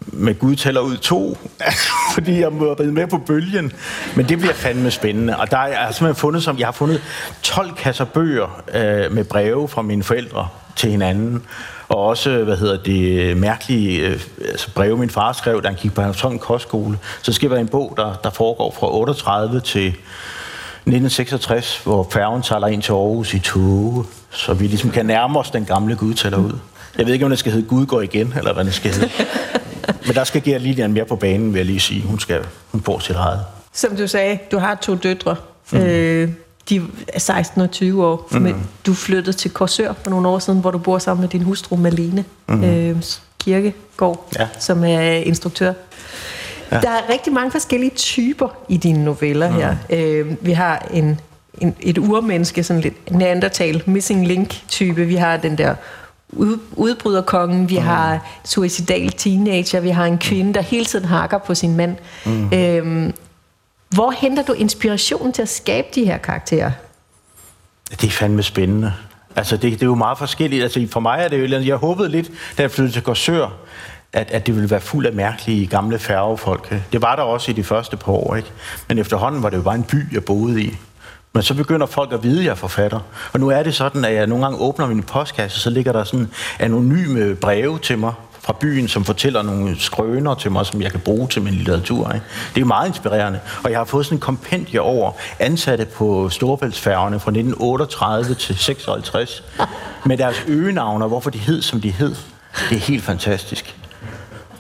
med 0.08 0.40
Gud 0.40 0.56
tæller 0.56 0.82
ud 0.82 0.98
to, 0.98 1.38
fordi 2.14 2.40
jeg 2.40 2.52
må 2.52 2.74
ride 2.74 2.92
med 2.92 3.08
på 3.08 3.18
bølgen. 3.18 3.72
Men 4.16 4.30
det 4.30 4.38
bliver 4.38 4.54
fandme 4.54 4.92
spændende. 4.92 5.38
Og 5.38 5.52
der 5.52 5.58
er 5.58 5.68
jeg 5.68 5.88
simpelthen 5.94 6.16
fundet 6.16 6.44
som, 6.44 6.60
jeg 6.60 6.68
har 6.68 6.72
fundet 6.72 7.02
12 7.42 7.76
kasser 7.76 8.06
bøger 8.06 8.64
øh, 8.74 9.12
med 9.12 9.24
breve 9.24 9.68
fra 9.68 9.82
mine 9.82 10.04
forældre 10.04 10.48
til 10.76 10.92
hinanden 10.92 11.44
og 11.88 11.98
også, 11.98 12.44
hvad 12.44 12.58
hedder 12.58 12.78
det, 12.78 13.38
mærkelige 13.38 14.00
øh, 14.00 14.20
altså 14.40 14.74
breve, 14.74 14.98
min 14.98 15.10
far 15.10 15.32
skrev, 15.32 15.62
da 15.62 15.68
han 15.68 15.78
gik 15.78 15.94
på 15.94 16.02
Hansen 16.02 16.40
Kostskole. 16.40 16.98
Så 17.22 17.34
skal 17.34 17.50
være 17.50 17.60
en 17.60 17.68
bog, 17.68 17.94
der, 17.98 18.14
der 18.24 18.30
foregår 18.30 18.76
fra 18.80 18.96
38 18.96 19.60
til 19.60 19.88
1966, 19.88 21.82
hvor 21.84 22.08
færgen 22.12 22.42
taler 22.42 22.68
ind 22.68 22.82
til 22.82 22.92
Aarhus 22.92 23.34
i 23.34 23.40
tog, 23.40 24.06
så 24.36 24.54
vi 24.54 24.68
ligesom 24.68 24.92
kan 24.92 25.06
nærme 25.06 25.40
os 25.40 25.52
den 25.52 25.66
gamle 25.66 25.96
Gud 25.96 26.14
tæller 26.14 26.38
ud. 26.38 26.60
Jeg 26.98 27.06
ved 27.06 27.14
ikke, 27.14 27.26
om 27.26 27.30
det 27.30 27.40
skal 27.40 27.52
hedde 27.52 27.68
Gud 27.68 27.86
går 27.86 28.02
igen, 28.02 28.34
eller 28.38 28.54
hvad 28.54 28.66
det 28.66 28.74
skal 28.74 28.92
hedde. 28.92 29.10
Men 30.06 30.16
der 30.16 30.24
skal 30.24 30.44
Gert 30.44 30.62
Lilian 30.62 30.94
mere 30.94 31.06
på 31.06 31.16
banen, 31.16 31.54
vil 31.54 31.60
jeg 31.60 31.66
lige 31.66 31.80
sige. 31.80 32.02
Hun, 32.02 32.20
skal, 32.20 32.46
hun 32.72 32.82
får 32.82 33.00
sit 33.00 33.16
eget. 33.16 33.40
Som 33.74 33.96
du 33.96 34.08
sagde, 34.08 34.40
du 34.52 34.58
har 34.58 34.76
to 34.76 34.96
døtre. 34.96 35.36
Mm. 35.72 35.78
Øh, 35.78 36.30
de 36.70 36.82
er 37.08 37.20
16 37.20 37.62
og 37.62 37.72
20 37.72 38.06
år. 38.06 38.28
Mm. 38.32 38.42
Men 38.42 38.68
du 38.86 38.94
flyttede 38.94 39.38
til 39.38 39.52
Korsør 39.52 39.94
for 40.04 40.10
nogle 40.10 40.28
år 40.28 40.40
siden, 40.40 40.60
hvor 40.60 40.72
du 40.72 40.78
bor 40.78 40.98
sammen 41.00 41.22
med 41.22 41.30
din 41.30 41.42
hustru 41.42 41.76
Malene 41.76 42.26
mm. 42.48 42.64
øh, 42.64 42.98
Kirkegård, 43.40 44.28
ja. 44.40 44.48
som 44.60 44.84
er 44.84 45.02
instruktør. 45.02 45.74
Ja. 46.72 46.80
Der 46.80 46.90
er 46.90 47.10
rigtig 47.14 47.34
mange 47.34 47.52
forskellige 47.52 47.90
typer 47.90 48.48
i 48.70 48.78
dine 48.78 49.06
noveller 49.06 49.50
mm. 49.50 49.56
her. 49.56 49.76
Øh, 49.90 50.36
vi 50.42 50.52
har 50.52 50.88
en, 50.94 51.20
en, 51.62 51.76
et 51.80 51.98
urmenneske, 51.98 52.64
sådan 52.64 52.82
lidt 52.82 53.12
neandertal, 53.12 53.84
missing 53.86 54.28
link-type. 54.28 55.06
Vi 55.06 55.16
har 55.16 55.38
den 55.38 55.58
der 55.58 55.76
ud, 56.30 56.60
udbryderkongen, 56.76 57.70
vi 57.70 57.80
mm. 57.80 57.86
har 57.86 58.40
suicidal 58.44 59.12
teenager, 59.12 59.80
vi 59.80 59.90
har 59.90 60.06
en 60.06 60.18
kvinde, 60.18 60.54
der 60.54 60.62
hele 60.62 60.86
tiden 60.86 61.06
hakker 61.06 61.38
på 61.38 61.56
sin 61.56 61.76
mand. 61.76 61.96
Mm. 62.26 62.54
Øh, 62.54 63.14
hvor 63.90 64.12
henter 64.12 64.44
du 64.44 64.54
inspiration 64.54 65.34
til 65.34 65.42
at 65.42 65.50
skabe 65.50 65.88
de 65.96 66.06
her 66.06 66.18
karakterer? 66.18 66.72
Det 67.92 68.04
er 68.04 68.12
fandme 68.12 68.44
spændende. 68.44 68.94
Altså, 69.36 69.58
det, 69.58 69.72
det 69.72 69.82
er 69.82 69.86
jo 69.86 69.96
meget 69.96 70.18
forskelligt. 70.18 70.64
Altså, 70.64 70.88
for 70.92 71.00
mig 71.00 71.20
er 71.20 71.28
det 71.28 71.52
jo... 71.52 71.60
Jeg 71.60 71.76
håbede 71.76 72.10
lidt, 72.10 72.32
da 72.58 72.62
jeg 72.62 72.72
flyttede 72.72 72.96
til 72.96 73.02
Korsør, 73.02 73.54
at, 74.14 74.32
at 74.32 74.48
det 74.48 74.56
ville 74.56 74.70
være 74.70 74.82
fuld 74.82 75.06
af 75.06 75.14
mærkelige 75.14 75.68
gamle 75.68 76.00
færgefolk. 76.00 76.76
Det 76.92 77.02
var 77.02 77.16
der 77.16 77.24
også 77.24 77.52
i 77.52 77.54
de 77.54 77.64
første 77.64 77.98
par 77.98 78.12
år, 78.12 78.36
ikke? 78.36 78.50
Men 78.88 78.98
efterhånden 78.98 79.44
var 79.44 79.50
det 79.50 79.58
jo 79.58 79.62
bare 79.62 79.76
en 79.76 79.84
by, 79.84 80.14
jeg 80.14 80.24
boede 80.24 80.62
i. 80.62 80.78
Men 81.36 81.44
så 81.44 81.54
begynder 81.54 81.86
folk 81.86 82.14
at 82.14 82.24
vide, 82.24 82.40
at 82.40 82.46
jeg 82.46 82.52
er 82.52 82.56
forfatter. 82.56 83.00
Og 83.34 83.40
nu 83.40 83.50
er 83.50 83.64
det 83.64 83.76
sådan, 83.76 84.06
at 84.06 84.14
jeg 84.14 84.28
nogle 84.28 84.44
gange 84.44 84.60
åbner 84.60 84.88
min 84.88 85.04
postkasse, 85.04 85.60
så 85.60 85.70
ligger 85.70 85.92
der 85.92 86.04
sådan 86.04 86.32
anonyme 86.60 87.36
breve 87.36 87.80
til 87.80 87.98
mig 87.98 88.14
fra 88.40 88.56
byen, 88.60 88.88
som 88.88 89.06
fortæller 89.06 89.42
nogle 89.42 89.80
skrøner 89.80 90.36
til 90.36 90.52
mig, 90.52 90.66
som 90.66 90.82
jeg 90.82 90.92
kan 90.92 91.00
bruge 91.00 91.28
til 91.28 91.42
min 91.42 91.54
litteratur. 91.54 92.12
Ikke? 92.12 92.26
Det 92.56 92.62
er 92.62 92.66
meget 92.66 92.88
inspirerende. 92.88 93.40
Og 93.64 93.72
jeg 93.72 93.80
har 93.80 93.86
fået 93.86 94.06
sådan 94.06 94.16
en 94.16 94.20
kompendie 94.20 94.82
over 94.82 95.12
ansatte 95.40 95.86
på 95.86 96.30
Storebæltsfærgerne 96.30 97.20
fra 97.20 97.32
1938 97.32 98.36
til 98.36 98.58
56 98.58 99.44
med 100.06 100.18
deres 100.18 100.44
øgenavne 100.48 101.06
og 101.06 101.10
hvorfor 101.10 101.30
de 101.30 101.38
hed, 101.38 101.62
som 101.62 101.82
de 101.82 101.92
hed. 101.92 102.16
Det 102.70 102.76
er 102.76 102.82
helt 102.82 103.04
fantastisk. 103.04 103.76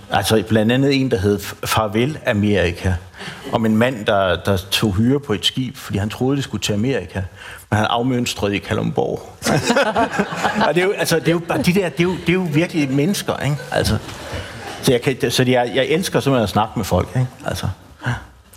Altså 0.09 0.43
blandt 0.49 0.71
andet 0.71 0.95
en, 1.01 1.11
der 1.11 1.17
hed 1.17 1.39
Farvel 1.65 2.17
Amerika, 2.25 2.93
om 3.51 3.65
en 3.65 3.77
mand, 3.77 4.05
der, 4.05 4.35
der 4.35 4.57
tog 4.57 4.93
hyre 4.95 5.19
på 5.19 5.33
et 5.33 5.45
skib, 5.45 5.77
fordi 5.77 5.97
han 5.97 6.09
troede, 6.09 6.35
det 6.35 6.43
skulle 6.43 6.61
til 6.61 6.73
Amerika, 6.73 7.21
men 7.69 7.77
han 7.77 7.85
afmønstrede 7.85 8.55
i 8.55 8.59
Kalumborg. 8.59 9.29
og 10.67 10.75
det 10.75 10.81
er 10.81 10.85
jo, 10.85 10.91
altså, 10.91 11.19
det 11.19 11.27
er 11.27 11.31
jo, 11.31 11.41
de 11.65 11.73
der, 11.73 11.89
det 11.89 11.99
er 11.99 12.03
jo, 12.03 12.11
det 12.11 12.29
er 12.29 12.33
jo 12.33 12.47
virkelig 12.53 12.91
mennesker, 12.91 13.37
ikke? 13.37 13.57
Altså, 13.71 13.97
så 14.81 14.91
jeg, 14.91 15.01
kan, 15.01 15.31
så 15.31 15.43
jeg, 15.43 15.71
jeg 15.75 15.85
elsker 15.85 16.19
simpelthen 16.19 16.43
at 16.43 16.49
snakke 16.49 16.73
med 16.75 16.85
folk, 16.85 17.07
ikke? 17.15 17.27
Altså, 17.45 17.67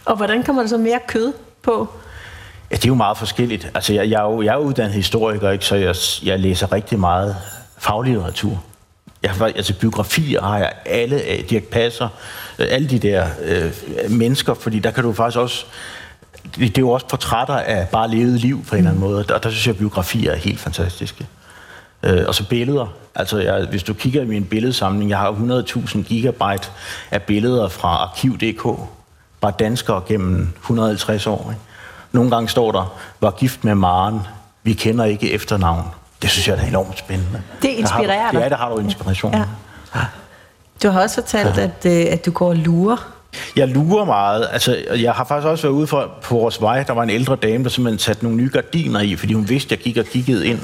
Og 0.05 0.17
hvordan 0.17 0.43
kommer 0.43 0.63
der 0.63 0.69
så 0.69 0.79
mere 0.79 0.99
kød 1.09 1.33
på? 1.63 1.89
Ja, 2.71 2.77
det 2.77 2.85
er 2.85 2.89
jo 2.89 2.95
meget 2.95 3.19
forskelligt. 3.19 3.71
Altså, 3.75 3.93
jeg, 3.93 4.11
jeg, 4.11 4.21
er, 4.21 4.25
jo, 4.25 4.43
jeg 4.43 4.55
er 4.55 4.59
uddannet 4.59 4.95
historiker, 4.95 5.51
ikke? 5.51 5.65
så 5.65 5.77
jeg, 5.77 5.95
jeg 6.23 6.41
læser 6.41 6.73
rigtig 6.73 7.01
meget 7.01 7.37
faglitteratur. 7.79 8.63
Jeg 9.23 9.31
har, 9.31 9.47
altså 9.47 9.75
biografier 9.75 10.43
har 10.43 10.59
jeg 10.59 10.73
alle 10.87 11.23
af, 11.23 11.45
Dirk 11.51 11.63
Passer, 11.63 12.09
alle 12.59 12.89
de 12.89 12.99
der 12.99 13.27
øh, 13.45 13.73
mennesker, 14.11 14.55
fordi 14.55 14.79
der 14.79 14.91
kan 14.91 15.05
du 15.05 15.13
faktisk 15.13 15.39
også, 15.39 15.65
det, 16.45 16.57
det 16.57 16.79
er 16.79 16.83
jo 16.83 16.91
også 16.91 17.07
portrætter 17.07 17.55
af 17.55 17.89
bare 17.89 18.11
levet 18.11 18.41
liv 18.41 18.65
på 18.65 18.75
en 18.75 18.79
eller 18.79 18.91
anden 18.91 19.01
måde, 19.01 19.25
og 19.35 19.43
der 19.43 19.51
synes 19.51 19.67
jeg, 19.67 19.73
at 19.73 19.79
biografier 19.79 20.33
er 20.33 20.37
helt 20.37 20.61
fantastiske. 20.61 21.27
Øh, 22.03 22.25
og 22.29 22.35
så 22.35 22.49
billeder. 22.49 22.87
Altså, 23.15 23.39
jeg, 23.39 23.67
hvis 23.71 23.83
du 23.83 23.95
kigger 23.95 24.23
i 24.23 24.27
min 24.27 24.45
billedsamling, 24.45 25.11
jeg 25.11 25.19
har 25.19 25.33
100.000 25.33 26.03
gigabyte 26.03 26.69
af 27.11 27.23
billeder 27.23 27.69
fra 27.69 27.89
arkiv.dk, 27.89 28.81
bare 29.41 29.53
danskere 29.59 30.03
gennem 30.09 30.49
150 30.57 31.27
år. 31.27 31.51
Ikke? 31.51 31.63
Nogle 32.13 32.31
gange 32.31 32.49
står 32.49 32.73
der, 32.73 32.99
var 33.21 33.31
gift 33.31 33.65
med 33.65 33.75
Maren, 33.75 34.21
vi 34.63 34.73
kender 34.73 35.05
ikke 35.05 35.33
efternavn. 35.33 35.85
Det 36.23 36.31
synes 36.31 36.49
jeg 36.49 36.59
er 36.59 36.67
enormt 36.69 36.99
spændende. 36.99 37.43
Det 37.63 37.69
inspirerer 37.69 38.31
dig. 38.31 38.41
Ja, 38.41 38.49
der 38.49 38.57
har 38.57 38.69
du 38.69 38.79
inspiration. 38.79 39.35
Ja. 39.35 39.45
Du 40.83 40.89
har 40.89 41.03
også 41.03 41.15
fortalt, 41.15 41.57
ja. 41.57 41.63
at, 41.63 42.07
øh, 42.07 42.13
at 42.13 42.27
du 42.27 42.31
går 42.31 42.49
og 42.49 42.57
lurer. 42.57 43.13
Jeg 43.57 43.69
lurer 43.69 44.05
meget. 44.05 44.49
Altså, 44.53 44.77
jeg 44.97 45.13
har 45.13 45.25
faktisk 45.25 45.47
også 45.47 45.63
været 45.63 45.75
ude 45.75 45.87
for, 45.87 46.11
på 46.23 46.35
vores 46.35 46.61
vej. 46.61 46.83
Der 46.83 46.93
var 46.93 47.03
en 47.03 47.11
ældre 47.11 47.37
dame, 47.37 47.65
der 47.65 47.71
simpelthen 47.71 47.99
satte 47.99 48.25
nogle 48.25 48.37
nye 48.37 48.51
gardiner 48.53 49.01
i, 49.01 49.17
fordi 49.17 49.33
hun 49.33 49.49
vidste, 49.49 49.75
at 49.75 49.79
jeg 49.79 49.85
gik 49.85 49.97
og 49.97 50.05
kiggede 50.05 50.47
ind. 50.47 50.61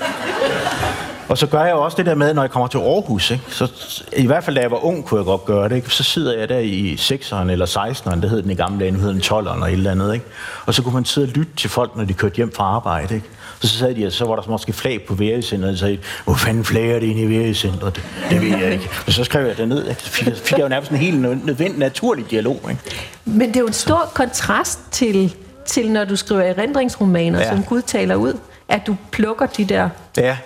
Og 1.29 1.39
så 1.39 1.47
gør 1.47 1.65
jeg 1.65 1.75
også 1.75 1.97
det 1.97 2.07
der 2.07 2.15
med, 2.15 2.35
når 2.35 2.43
jeg 2.43 2.51
kommer 2.51 2.67
til 2.67 2.79
Aarhus. 2.79 3.31
Ikke? 3.31 3.45
Så, 3.49 3.73
I 4.17 4.27
hvert 4.27 4.45
fald 4.45 4.57
da 4.57 4.63
jeg 4.63 4.71
var 4.71 4.85
ung, 4.85 5.05
kunne 5.05 5.19
jeg 5.19 5.25
godt 5.25 5.45
gøre 5.45 5.69
det. 5.69 5.77
Ikke? 5.77 5.91
Så 5.91 6.03
sidder 6.03 6.39
jeg 6.39 6.49
der 6.49 6.59
i 6.59 6.95
6'eren 6.95 7.51
eller 7.51 7.67
16'eren, 7.67 8.21
det 8.21 8.31
hed 8.31 8.43
den 8.43 8.51
i 8.51 8.55
gamle 8.55 8.81
dage, 8.81 8.91
nu 8.91 8.99
hed 8.99 9.09
den 9.09 9.21
12'eren 9.21 9.63
og 9.63 9.69
et 9.69 9.73
eller 9.73 9.91
andet. 9.91 10.15
Ikke? 10.15 10.27
Og 10.67 10.75
så 10.75 10.83
kunne 10.83 10.95
man 10.95 11.05
sidde 11.05 11.25
og 11.25 11.29
lytte 11.29 11.53
til 11.57 11.71
folk, 11.71 11.97
når 11.97 12.05
de 12.05 12.15
kørte 12.15 12.37
hjem 12.37 12.53
fra 12.53 12.65
arbejde. 12.65 13.15
Ikke? 13.15 13.27
Så 13.65 13.79
sagde 13.79 13.95
de, 13.95 14.07
at 14.07 14.13
så 14.13 14.25
var 14.25 14.37
der 14.37 14.51
måske 14.51 14.73
flag 14.73 15.03
på 15.03 15.15
værecenteret, 15.15 15.73
og 15.73 15.79
sagde, 15.79 15.99
hvor 16.25 16.35
fanden 16.35 16.65
flager 16.65 16.99
det 17.01 17.07
ind 17.07 17.19
i 17.19 17.29
værecenteret? 17.29 17.97
Det, 17.97 18.05
det 18.31 18.41
ved 18.41 18.59
jeg 18.59 18.73
ikke. 18.73 18.89
Og 19.07 19.13
så 19.13 19.25
skrev 19.25 19.47
jeg 19.47 19.57
det 19.57 19.69
ned. 19.69 19.95
Fik, 19.95 20.37
fik 20.37 20.53
jeg 20.53 20.65
jo 20.65 20.69
nærmest 20.69 20.91
en 20.91 20.97
helt 20.97 21.21
nødvendig, 21.21 21.79
naturlig 21.79 22.31
dialog. 22.31 22.61
Ikke? 22.71 22.83
Men 23.25 23.49
det 23.49 23.57
er 23.57 23.61
jo 23.61 23.67
en 23.67 23.73
stor 23.73 24.11
kontrast 24.15 24.79
til, 24.91 25.35
til 25.67 25.91
når 25.91 26.05
du 26.05 26.17
skriver 26.17 26.41
erindringsromaner, 26.41 27.41
ja. 27.41 27.49
som 27.49 27.63
Gud 27.63 27.83
taler 27.83 28.15
ud, 28.15 28.39
at 28.69 28.87
du 28.87 28.97
plukker 29.11 29.47
de 29.47 29.65
der 29.65 29.89
ja. 30.17 30.37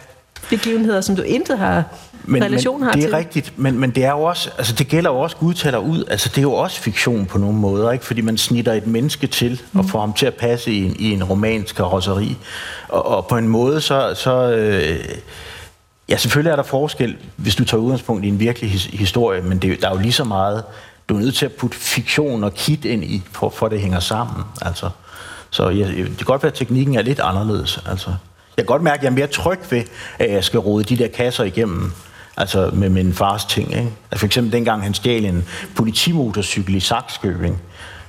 Begivenheder, 0.50 1.00
som 1.00 1.16
du 1.16 1.22
intet 1.22 1.58
har 1.58 1.84
men, 2.24 2.44
relation 2.44 2.80
men 2.80 2.86
har 2.86 2.92
det 2.92 3.04
er 3.04 3.06
til. 3.06 3.16
rigtigt, 3.16 3.52
men, 3.58 3.78
men 3.78 3.90
det 3.90 4.04
er 4.04 4.10
jo 4.10 4.22
også, 4.22 4.50
altså 4.58 4.72
det 4.72 4.88
gælder 4.88 5.10
jo 5.10 5.18
også, 5.18 5.36
Gud 5.36 5.54
taler 5.54 5.78
ud, 5.78 6.04
altså 6.10 6.28
det 6.28 6.38
er 6.38 6.42
jo 6.42 6.52
også 6.52 6.80
fiktion 6.80 7.26
på 7.26 7.38
nogle 7.38 7.58
måder, 7.58 7.90
ikke? 7.90 8.04
fordi 8.04 8.20
man 8.20 8.38
snitter 8.38 8.72
et 8.72 8.86
menneske 8.86 9.26
til 9.26 9.60
mm. 9.72 9.78
og 9.78 9.84
får 9.84 10.00
ham 10.00 10.12
til 10.12 10.26
at 10.26 10.34
passe 10.34 10.72
i 10.72 10.84
en, 10.84 10.96
i 10.98 11.12
en 11.12 11.24
romansk 11.24 11.76
karosseri. 11.76 12.36
Og, 12.88 13.06
og 13.06 13.26
på 13.26 13.36
en 13.36 13.48
måde 13.48 13.80
så, 13.80 14.14
så 14.14 14.50
øh, 14.50 15.04
ja 16.08 16.16
selvfølgelig 16.16 16.50
er 16.50 16.56
der 16.56 16.62
forskel, 16.62 17.16
hvis 17.36 17.54
du 17.54 17.64
tager 17.64 17.80
udgangspunkt 17.80 18.24
i 18.24 18.28
en 18.28 18.40
virkelig 18.40 18.70
his, 18.70 18.84
historie, 18.84 19.42
men 19.42 19.58
det, 19.58 19.80
der 19.80 19.88
er 19.88 19.94
jo 19.94 20.00
lige 20.00 20.12
så 20.12 20.24
meget, 20.24 20.64
du 21.08 21.16
er 21.16 21.20
nødt 21.20 21.34
til 21.34 21.46
at 21.46 21.52
putte 21.52 21.76
fiktion 21.76 22.44
og 22.44 22.54
kit 22.54 22.84
ind 22.84 23.04
i, 23.04 23.22
for, 23.32 23.48
for 23.48 23.68
det 23.68 23.80
hænger 23.80 24.00
sammen, 24.00 24.44
altså. 24.62 24.90
Så 25.50 25.68
ja, 25.68 25.88
det 25.88 26.16
kan 26.16 26.24
godt 26.24 26.42
være, 26.42 26.52
at 26.52 26.58
teknikken 26.58 26.94
er 26.94 27.02
lidt 27.02 27.20
anderledes, 27.20 27.80
altså. 27.86 28.10
Jeg 28.58 28.66
kan 28.66 28.72
godt 28.72 28.82
mærke, 28.82 28.98
at 28.98 29.02
jeg 29.02 29.10
er 29.10 29.14
mere 29.14 29.26
tryg 29.26 29.58
ved, 29.70 29.82
at 30.18 30.30
jeg 30.30 30.44
skal 30.44 30.60
rode 30.60 30.84
de 30.84 30.98
der 30.98 31.08
kasser 31.08 31.44
igennem, 31.44 31.92
altså 32.36 32.70
med 32.72 32.88
min 32.88 33.14
fars 33.14 33.44
ting. 33.44 33.68
Ikke? 33.68 33.90
Altså 34.10 34.18
for 34.18 34.26
eksempel 34.26 34.52
dengang 34.52 34.82
han 34.82 34.94
stjal 34.94 35.24
en 35.24 35.48
politimotorcykel 35.76 36.74
i 36.74 36.80
Saxkøbing, 36.80 37.62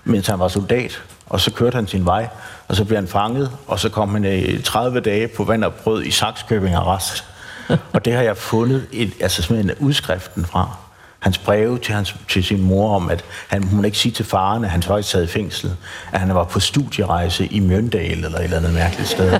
mens 0.04 0.28
han 0.28 0.40
var 0.40 0.48
soldat, 0.48 1.02
og 1.26 1.40
så 1.40 1.52
kørte 1.52 1.76
han 1.76 1.88
sin 1.88 2.06
vej, 2.06 2.28
og 2.68 2.76
så 2.76 2.86
blev 2.86 2.98
han 2.98 3.08
fanget, 3.08 3.52
og 3.68 3.80
så 3.80 3.90
kom 3.90 4.10
han 4.10 4.26
i 4.26 4.62
30 4.62 5.00
dage 5.00 5.28
på 5.28 5.44
vand 5.44 5.64
og 5.64 5.74
brød 5.74 6.04
i 6.04 6.12
Saxkøbing 6.12 6.76
arrest. 6.76 7.24
og 7.94 8.06
det 8.06 8.14
har 8.14 8.22
jeg 8.22 8.38
fundet 8.38 8.88
et, 8.92 9.14
altså 9.20 9.42
simpelthen 9.42 9.86
udskriften 9.88 10.46
fra. 10.46 10.78
Hans 11.20 11.38
breve 11.38 11.80
til, 11.80 11.94
hans, 11.94 12.16
til 12.30 12.44
sin 12.44 12.62
mor 12.62 12.96
om, 12.96 13.10
at 13.10 13.26
han 13.48 13.64
hun 13.64 13.86
ikke 13.86 13.98
sige 13.98 14.12
til 14.12 14.26
faren, 14.26 14.64
at 14.64 14.70
han 14.70 14.84
faktisk 14.84 15.10
sad 15.10 15.24
i 15.24 15.28
fængsel, 15.28 15.72
at 16.12 16.20
han 16.20 16.36
var 16.36 16.44
på 16.44 16.60
studierejse 16.60 17.46
i 17.46 17.60
Mjøndal 17.60 18.12
eller 18.12 18.38
et 18.38 18.44
eller 18.44 18.58
andet 18.58 18.74
mærkeligt 18.74 19.10
sted. 19.10 19.40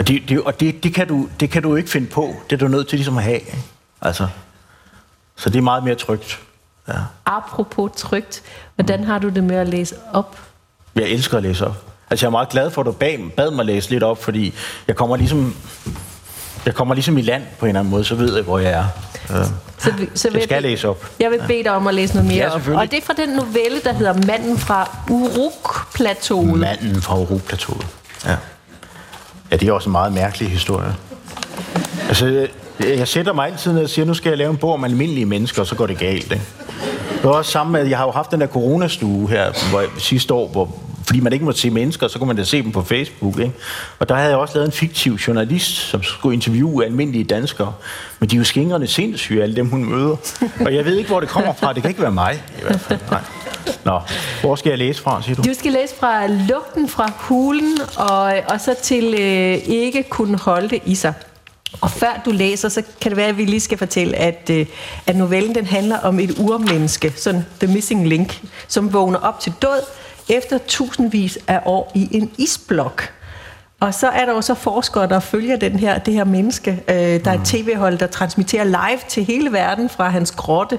og 0.00 0.08
det, 0.08 0.22
det, 0.28 0.40
og 0.40 0.60
det, 0.60 0.82
det, 0.84 0.94
kan 0.94 1.08
du, 1.08 1.28
det 1.40 1.50
kan 1.50 1.62
du 1.62 1.76
ikke 1.76 1.90
finde 1.90 2.06
på. 2.06 2.34
Det 2.50 2.56
er 2.62 2.66
du 2.66 2.68
nødt 2.68 2.88
til 2.88 2.98
ligesom 2.98 3.18
at 3.18 3.24
have. 3.24 3.34
Ikke? 3.38 3.58
Altså, 4.02 4.26
så 5.36 5.50
det 5.50 5.58
er 5.58 5.62
meget 5.62 5.84
mere 5.84 5.94
trygt. 5.94 6.40
Ja. 6.88 6.92
Apropos 7.26 7.90
trygt, 7.96 8.42
hvordan 8.74 9.04
har 9.04 9.18
du 9.18 9.28
det 9.28 9.44
med 9.44 9.56
at 9.56 9.68
læse 9.68 9.94
op? 10.12 10.38
Jeg 10.94 11.04
elsker 11.04 11.36
at 11.36 11.42
læse 11.42 11.66
op. 11.66 11.84
Altså, 12.10 12.26
jeg 12.26 12.28
er 12.28 12.30
meget 12.30 12.48
glad 12.48 12.70
for, 12.70 12.80
at 12.82 12.86
du 12.86 12.92
bad, 12.92 13.30
bad 13.36 13.50
mig 13.50 13.64
læse 13.64 13.90
lidt 13.90 14.02
op, 14.02 14.22
fordi 14.22 14.54
jeg 14.88 14.96
kommer 14.96 15.16
ligesom, 15.16 15.56
jeg 16.66 16.74
kommer 16.74 16.94
ligesom 16.94 17.18
i 17.18 17.22
land 17.22 17.42
på 17.58 17.66
en 17.66 17.68
eller 17.68 17.80
anden 17.80 17.90
måde, 17.90 18.04
så 18.04 18.14
ved 18.14 18.34
jeg, 18.34 18.44
hvor 18.44 18.58
jeg 18.58 18.70
er. 18.70 18.84
Øh, 19.30 19.44
Så, 19.78 19.92
så 20.14 20.30
jeg 20.34 20.42
skal 20.42 20.62
læse 20.62 20.88
op. 20.88 21.10
Jeg 21.20 21.30
vil 21.30 21.40
bede 21.46 21.62
dig 21.64 21.72
om 21.72 21.86
at 21.86 21.94
læse 21.94 22.14
noget 22.14 22.28
mere 22.28 22.38
Ja, 22.38 22.54
op. 22.54 22.68
Og 22.68 22.90
det 22.90 22.98
er 22.98 23.02
fra 23.06 23.14
den 23.14 23.28
novelle, 23.28 23.80
der 23.84 23.92
hedder 23.92 24.26
Manden 24.26 24.58
fra 24.58 24.98
Uruk-plateauet. 25.10 26.58
Manden 26.58 27.02
fra 27.02 27.18
Uruk-plateauet. 27.18 27.86
Ja 28.26 28.36
ja, 29.50 29.56
det 29.56 29.68
er 29.68 29.72
også 29.72 29.88
en 29.88 29.92
meget 29.92 30.12
mærkelig 30.12 30.50
historie. 30.50 30.94
Altså, 32.08 32.46
jeg, 32.80 33.08
sætter 33.08 33.32
mig 33.32 33.46
altid 33.46 33.72
ned 33.72 33.82
og 33.82 33.90
siger, 33.90 34.06
nu 34.06 34.14
skal 34.14 34.30
jeg 34.30 34.38
lave 34.38 34.50
en 34.50 34.56
bog 34.56 34.72
om 34.72 34.84
almindelige 34.84 35.26
mennesker, 35.26 35.60
og 35.60 35.66
så 35.66 35.74
går 35.74 35.86
det 35.86 35.98
galt. 35.98 36.32
Ikke? 36.32 36.44
Det 37.16 37.24
var 37.24 37.30
også 37.30 37.50
samme 37.50 37.72
med, 37.72 37.86
jeg 37.86 37.98
har 37.98 38.04
jo 38.04 38.10
haft 38.10 38.30
den 38.30 38.40
der 38.40 38.46
coronastue 38.46 39.28
her 39.28 39.70
hvor, 39.70 39.84
sidste 39.98 40.34
år, 40.34 40.48
hvor, 40.48 40.74
fordi 41.06 41.20
man 41.20 41.32
ikke 41.32 41.44
må 41.44 41.52
se 41.52 41.70
mennesker, 41.70 42.08
så 42.08 42.18
kunne 42.18 42.26
man 42.26 42.36
da 42.36 42.44
se 42.44 42.62
dem 42.62 42.72
på 42.72 42.82
Facebook. 42.82 43.38
Ikke? 43.38 43.52
Og 43.98 44.08
der 44.08 44.14
havde 44.14 44.28
jeg 44.28 44.38
også 44.38 44.54
lavet 44.54 44.66
en 44.66 44.72
fiktiv 44.72 45.14
journalist, 45.14 45.76
som 45.76 46.02
skulle 46.02 46.34
interviewe 46.34 46.84
almindelige 46.84 47.24
danskere. 47.24 47.72
Men 48.18 48.28
de 48.28 48.36
er 48.36 48.38
jo 48.38 48.44
skingrende 48.44 48.86
sindssyge, 48.86 49.42
alle 49.42 49.56
dem 49.56 49.68
hun 49.70 49.84
møder. 49.84 50.16
Og 50.60 50.74
jeg 50.74 50.84
ved 50.84 50.96
ikke, 50.96 51.08
hvor 51.10 51.20
det 51.20 51.28
kommer 51.28 51.52
fra. 51.52 51.72
Det 51.72 51.82
kan 51.82 51.90
ikke 51.90 52.02
være 52.02 52.12
mig, 52.12 52.42
i 52.58 52.62
hvert 52.62 52.80
fald. 52.80 53.00
Nej. 53.10 53.20
Nå, 53.84 54.00
hvor 54.40 54.54
skal 54.56 54.70
jeg 54.70 54.78
læse 54.78 55.02
fra, 55.02 55.22
siger 55.22 55.36
du? 55.36 55.42
Du 55.42 55.54
skal 55.54 55.72
læse 55.72 55.94
fra 56.00 56.26
lugten 56.26 56.88
fra 56.88 57.12
hulen, 57.16 57.78
og, 57.96 58.32
og 58.48 58.60
så 58.60 58.74
til 58.82 59.14
øh, 59.14 59.68
ikke 59.68 60.02
kunne 60.02 60.38
holde 60.38 60.68
det 60.68 60.80
i 60.84 60.94
sig. 60.94 61.14
Og 61.80 61.90
før 61.90 62.22
du 62.24 62.30
læser, 62.30 62.68
så 62.68 62.82
kan 63.00 63.10
det 63.10 63.16
være, 63.16 63.28
at 63.28 63.38
vi 63.38 63.44
lige 63.44 63.60
skal 63.60 63.78
fortælle, 63.78 64.16
at, 64.16 64.50
øh, 64.50 64.66
at 65.06 65.16
novellen 65.16 65.54
den 65.54 65.66
handler 65.66 65.98
om 65.98 66.20
et 66.20 66.38
urmenneske, 66.38 67.12
sådan 67.16 67.46
The 67.60 67.74
Missing 67.74 68.08
Link, 68.08 68.40
som 68.68 68.92
vågner 68.92 69.18
op 69.18 69.40
til 69.40 69.52
død 69.62 69.82
efter 70.28 70.58
tusindvis 70.58 71.38
af 71.48 71.60
år 71.64 71.92
i 71.94 72.08
en 72.10 72.30
isblok. 72.38 73.12
Og 73.80 73.94
så 73.94 74.08
er 74.08 74.24
der 74.24 74.32
jo 74.32 74.40
så 74.40 74.54
forskere, 74.54 75.08
der 75.08 75.20
følger 75.20 75.56
den 75.56 75.78
her, 75.78 75.98
det 75.98 76.14
her 76.14 76.24
menneske. 76.24 76.82
Øh, 76.88 76.96
der 76.96 77.30
er 77.30 77.34
et 77.34 77.44
tv-hold, 77.44 77.98
der 77.98 78.06
transmitterer 78.06 78.64
live 78.64 79.00
til 79.08 79.24
hele 79.24 79.52
verden 79.52 79.88
fra 79.88 80.08
hans 80.08 80.30
grotte. 80.30 80.78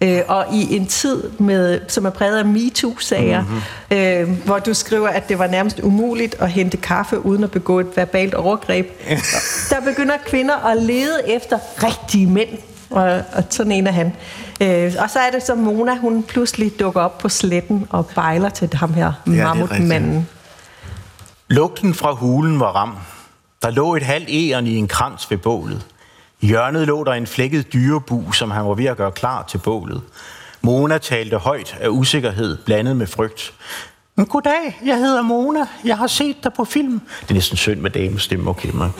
Øh, 0.00 0.20
og 0.28 0.46
i 0.52 0.76
en 0.76 0.86
tid, 0.86 1.22
med, 1.38 1.80
som 1.88 2.06
er 2.06 2.10
præget 2.10 2.38
af 2.38 2.44
MeToo-sager, 2.44 3.42
mm-hmm. 3.42 3.96
øh, 3.96 4.44
hvor 4.44 4.58
du 4.58 4.74
skriver, 4.74 5.08
at 5.08 5.28
det 5.28 5.38
var 5.38 5.46
nærmest 5.46 5.80
umuligt 5.80 6.36
at 6.40 6.50
hente 6.50 6.76
kaffe 6.76 7.26
uden 7.26 7.44
at 7.44 7.50
begå 7.50 7.80
et 7.80 7.96
verbalt 7.96 8.34
overgreb. 8.34 8.86
der 9.70 9.80
begynder 9.84 10.14
kvinder 10.26 10.66
at 10.66 10.82
lede 10.82 11.20
efter 11.26 11.58
rigtige 11.84 12.26
mænd, 12.26 12.48
og, 12.90 13.02
og 13.32 13.44
sådan 13.50 13.72
en 13.72 13.86
er 13.86 13.92
han. 13.92 14.12
Øh, 14.60 14.92
og 14.98 15.10
så 15.10 15.18
er 15.18 15.30
det 15.30 15.42
så 15.42 15.54
Mona, 15.54 15.96
hun 15.96 16.22
pludselig 16.22 16.80
dukker 16.80 17.00
op 17.00 17.18
på 17.18 17.28
sletten 17.28 17.86
og 17.90 18.06
bejler 18.06 18.48
til 18.48 18.70
ham 18.74 18.94
her 18.94 19.12
mammutmanden. 19.26 20.28
Lugten 21.50 21.94
fra 21.94 22.12
hulen 22.12 22.60
var 22.60 22.72
ram. 22.72 22.96
Der 23.62 23.70
lå 23.70 23.96
et 23.96 24.02
halvt 24.02 24.28
æren 24.30 24.66
i 24.66 24.76
en 24.76 24.88
krans 24.88 25.30
ved 25.30 25.38
bålet. 25.38 25.86
I 26.40 26.46
hjørnet 26.46 26.86
lå 26.86 27.04
der 27.04 27.12
en 27.12 27.26
flækket 27.26 27.72
dyrebu, 27.72 28.32
som 28.32 28.50
han 28.50 28.66
var 28.66 28.74
ved 28.74 28.84
at 28.84 28.96
gøre 28.96 29.12
klar 29.12 29.42
til 29.42 29.58
bålet. 29.58 30.02
Mona 30.62 30.98
talte 30.98 31.36
højt 31.36 31.76
af 31.80 31.88
usikkerhed, 31.88 32.56
blandet 32.64 32.96
med 32.96 33.06
frygt. 33.06 33.54
Goddag, 34.28 34.80
jeg 34.84 34.96
hedder 34.96 35.22
Mona. 35.22 35.66
Jeg 35.84 35.98
har 35.98 36.06
set 36.06 36.36
dig 36.44 36.52
på 36.52 36.64
film. 36.64 37.00
Det 37.20 37.30
er 37.30 37.34
næsten 37.34 37.56
synd 37.56 37.80
med 37.80 37.90
damestemme, 37.90 38.50
okay, 38.50 38.70
man. 38.74 38.90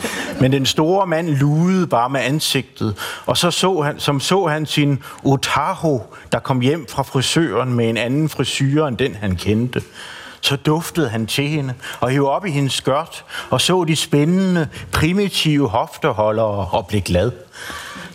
Men 0.41 0.51
den 0.51 0.65
store 0.65 1.07
mand 1.07 1.29
lugede 1.29 1.87
bare 1.87 2.09
med 2.09 2.21
ansigtet, 2.21 2.97
og 3.25 3.37
så 3.37 3.51
så 3.51 3.81
han, 3.81 3.99
som 3.99 4.19
så 4.19 4.47
han 4.47 4.65
sin 4.65 5.03
Otaho, 5.23 6.01
der 6.31 6.39
kom 6.39 6.59
hjem 6.59 6.87
fra 6.89 7.03
frisøren 7.03 7.73
med 7.73 7.89
en 7.89 7.97
anden 7.97 8.29
frisyr 8.29 8.85
end 8.85 8.97
den, 8.97 9.15
han 9.15 9.35
kendte. 9.35 9.81
Så 10.41 10.55
duftede 10.55 11.09
han 11.09 11.27
til 11.27 11.47
hende 11.47 11.73
og 11.99 12.09
hævde 12.09 12.29
op 12.29 12.45
i 12.45 12.51
hendes 12.51 12.73
skørt 12.73 13.25
og 13.49 13.61
så 13.61 13.83
de 13.83 13.95
spændende, 13.95 14.67
primitive 14.91 15.69
hofteholdere 15.69 16.67
og 16.71 16.87
blev 16.87 17.01
glad. 17.01 17.31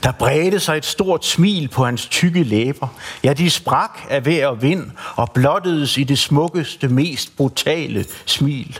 Der 0.02 0.12
bredte 0.12 0.60
sig 0.60 0.76
et 0.76 0.84
stort 0.84 1.24
smil 1.24 1.68
på 1.68 1.84
hans 1.84 2.06
tykke 2.06 2.42
læber. 2.42 2.88
Ja, 3.24 3.32
de 3.32 3.50
sprak 3.50 3.98
af 4.10 4.26
vejr 4.26 4.46
og 4.46 4.62
vind 4.62 4.90
og 5.16 5.30
blottedes 5.30 5.98
i 5.98 6.04
det 6.04 6.18
smukkeste, 6.18 6.88
mest 6.88 7.36
brutale 7.36 8.04
smil. 8.26 8.78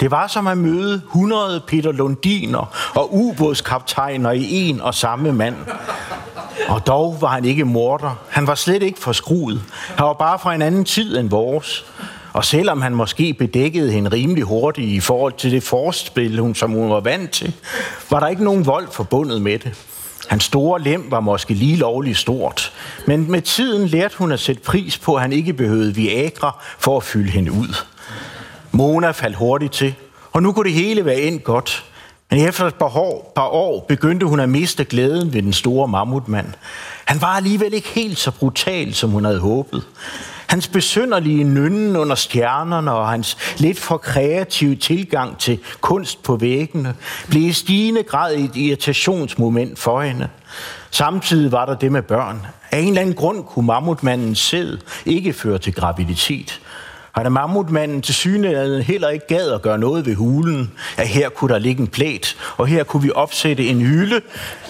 Det 0.00 0.10
var 0.10 0.26
som 0.26 0.46
at 0.46 0.58
møde 0.58 0.94
100 0.94 1.60
Peter 1.66 1.92
Lundiner 1.92 2.90
og 2.94 3.14
ubådskaptajner 3.14 4.30
i 4.30 4.68
en 4.68 4.80
og 4.80 4.94
samme 4.94 5.32
mand. 5.32 5.56
Og 6.68 6.86
dog 6.86 7.16
var 7.20 7.28
han 7.28 7.44
ikke 7.44 7.64
morder. 7.64 8.14
Han 8.28 8.46
var 8.46 8.54
slet 8.54 8.82
ikke 8.82 9.00
forskruet. 9.00 9.62
Han 9.96 10.06
var 10.06 10.12
bare 10.12 10.38
fra 10.38 10.54
en 10.54 10.62
anden 10.62 10.84
tid 10.84 11.18
end 11.18 11.30
vores. 11.30 11.84
Og 12.32 12.44
selvom 12.44 12.82
han 12.82 12.94
måske 12.94 13.34
bedækkede 13.34 13.92
hende 13.92 14.10
rimelig 14.10 14.44
hurtigt 14.44 14.88
i 14.88 15.00
forhold 15.00 15.32
til 15.32 15.50
det 15.50 15.62
forspil, 15.62 16.38
hun, 16.38 16.54
som 16.54 16.70
hun 16.70 16.90
var 16.90 17.00
vant 17.00 17.30
til, 17.30 17.52
var 18.10 18.20
der 18.20 18.28
ikke 18.28 18.44
nogen 18.44 18.66
vold 18.66 18.88
forbundet 18.92 19.42
med 19.42 19.58
det. 19.58 19.72
Hans 20.28 20.44
store 20.44 20.80
lem 20.80 21.10
var 21.10 21.20
måske 21.20 21.54
lige 21.54 21.76
lovligt 21.76 22.18
stort, 22.18 22.72
men 23.06 23.30
med 23.30 23.42
tiden 23.42 23.88
lærte 23.88 24.18
hun 24.18 24.32
at 24.32 24.40
sætte 24.40 24.62
pris 24.62 24.98
på, 24.98 25.14
at 25.14 25.22
han 25.22 25.32
ikke 25.32 25.52
behøvede 25.52 25.94
Viagra 25.94 26.62
for 26.78 26.96
at 26.96 27.02
fylde 27.02 27.30
hende 27.30 27.52
ud. 27.52 27.84
Mona 28.72 29.10
faldt 29.10 29.36
hurtigt 29.36 29.72
til, 29.72 29.94
og 30.32 30.42
nu 30.42 30.52
kunne 30.52 30.64
det 30.64 30.72
hele 30.72 31.04
være 31.04 31.20
endt 31.20 31.44
godt. 31.44 31.84
Men 32.30 32.40
efter 32.40 32.66
et 32.66 32.74
par 32.74 32.96
år, 32.96 33.32
par 33.36 33.48
år 33.48 33.84
begyndte 33.88 34.26
hun 34.26 34.40
at 34.40 34.48
miste 34.48 34.84
glæden 34.84 35.32
ved 35.32 35.42
den 35.42 35.52
store 35.52 35.88
mammutmand. 35.88 36.46
Han 37.04 37.20
var 37.20 37.36
alligevel 37.36 37.74
ikke 37.74 37.88
helt 37.88 38.18
så 38.18 38.30
brutal, 38.30 38.94
som 38.94 39.10
hun 39.10 39.24
havde 39.24 39.40
håbet. 39.40 39.82
Hans 40.50 40.68
besynderlige 40.68 41.44
nynnen 41.44 41.96
under 41.96 42.14
stjernerne 42.14 42.92
og 42.92 43.08
hans 43.08 43.54
lidt 43.58 43.78
for 43.78 43.96
kreative 43.96 44.76
tilgang 44.76 45.38
til 45.38 45.58
kunst 45.80 46.22
på 46.22 46.36
væggene 46.36 46.94
blev 47.28 47.42
i 47.42 47.52
stigende 47.52 48.02
grad 48.02 48.34
et 48.34 48.56
irritationsmoment 48.56 49.78
for 49.78 50.00
hende. 50.02 50.28
Samtidig 50.90 51.52
var 51.52 51.66
der 51.66 51.74
det 51.74 51.92
med 51.92 52.02
børn. 52.02 52.46
Af 52.70 52.78
en 52.78 52.88
eller 52.88 53.00
anden 53.00 53.14
grund 53.14 53.44
kunne 53.44 53.66
mammutmandens 53.66 54.38
sæd 54.38 54.76
ikke 55.06 55.32
føre 55.32 55.58
til 55.58 55.74
graviditet. 55.74 56.60
Og 57.12 57.24
da 57.24 57.28
mammutmanden 57.28 58.02
til 58.02 58.14
synligheden 58.14 58.82
heller 58.82 59.08
ikke 59.08 59.26
gad 59.26 59.50
at 59.50 59.62
gøre 59.62 59.78
noget 59.78 60.06
ved 60.06 60.14
hulen, 60.14 60.72
at 60.96 61.08
her 61.08 61.28
kunne 61.28 61.52
der 61.52 61.58
ligge 61.58 61.82
en 61.82 61.88
plæt, 61.88 62.36
og 62.56 62.66
her 62.66 62.84
kunne 62.84 63.02
vi 63.02 63.10
opsætte 63.14 63.66
en 63.66 63.80
hylde, 63.80 64.20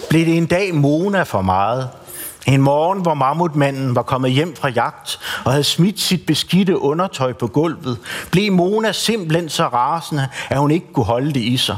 blev 0.09 0.25
det 0.25 0.37
en 0.37 0.45
dag 0.45 0.75
Mona 0.75 1.23
for 1.23 1.41
meget– 1.41 1.89
en 2.47 2.61
morgen, 2.61 3.01
hvor 3.01 3.13
mammutmanden 3.13 3.95
var 3.95 4.01
kommet 4.01 4.31
hjem 4.31 4.55
fra 4.55 4.69
jagt 4.69 5.19
og 5.45 5.51
havde 5.51 5.63
smidt 5.63 5.99
sit 5.99 6.25
beskidte 6.25 6.79
undertøj 6.79 7.33
på 7.33 7.47
gulvet, 7.47 7.97
blev 8.31 8.51
Mona 8.51 8.91
simpelthen 8.91 9.49
så 9.49 9.67
rasende, 9.67 10.27
at 10.49 10.57
hun 10.57 10.71
ikke 10.71 10.93
kunne 10.93 11.05
holde 11.05 11.33
det 11.33 11.41
i 11.41 11.57
sig. 11.57 11.77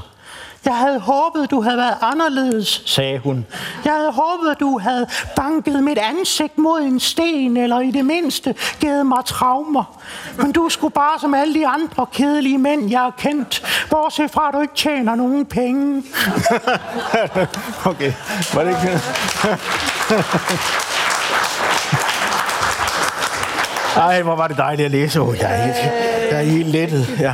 Jeg 0.66 0.78
havde 0.78 1.00
håbet, 1.00 1.52
du 1.52 1.62
havde 1.62 1.78
været 1.78 1.98
anderledes, 2.02 2.84
sagde 2.86 3.20
hun. 3.20 3.46
Jeg 3.86 3.94
havde 3.94 4.12
håbet, 4.12 4.60
du 4.60 4.80
havde 4.80 5.08
banket 5.36 5.84
mit 5.84 5.98
ansigt 5.98 6.58
mod 6.58 6.82
en 6.82 7.00
sten, 7.00 7.58
eller 7.58 7.80
i 7.80 7.92
det 7.92 8.06
mindste 8.06 8.56
givet 8.80 9.06
mig 9.06 9.26
traumer. 9.26 10.00
Men 10.38 10.52
du 10.52 10.70
skulle 10.70 10.94
bare 10.94 11.20
som 11.20 11.34
alle 11.34 11.54
de 11.54 11.68
andre 11.68 12.06
kedelige 12.14 12.58
mænd, 12.58 12.90
jeg 12.90 13.00
har 13.00 13.14
kendt, 13.18 13.86
bortset 13.90 14.32
fra, 14.32 14.48
at 14.48 14.54
du 14.54 14.62
ikke 14.62 14.76
tjener 14.76 15.16
nogen 15.16 15.46
penge. 15.46 16.04
okay, 17.92 18.14
var 18.54 18.64
det 18.64 18.70
ikke 18.70 19.02
Ej, 23.96 24.22
hvor 24.22 24.36
var 24.36 24.48
det 24.48 24.58
dejligt 24.58 24.86
at 24.86 24.92
læse. 24.92 25.20
Oh, 25.20 25.38
jeg, 25.38 25.52
er 25.52 25.66
helt, 25.66 25.76
jeg 26.32 26.40
er 26.40 26.44
helt 26.44 26.68
lettet. 26.68 27.08
Ja. 27.20 27.34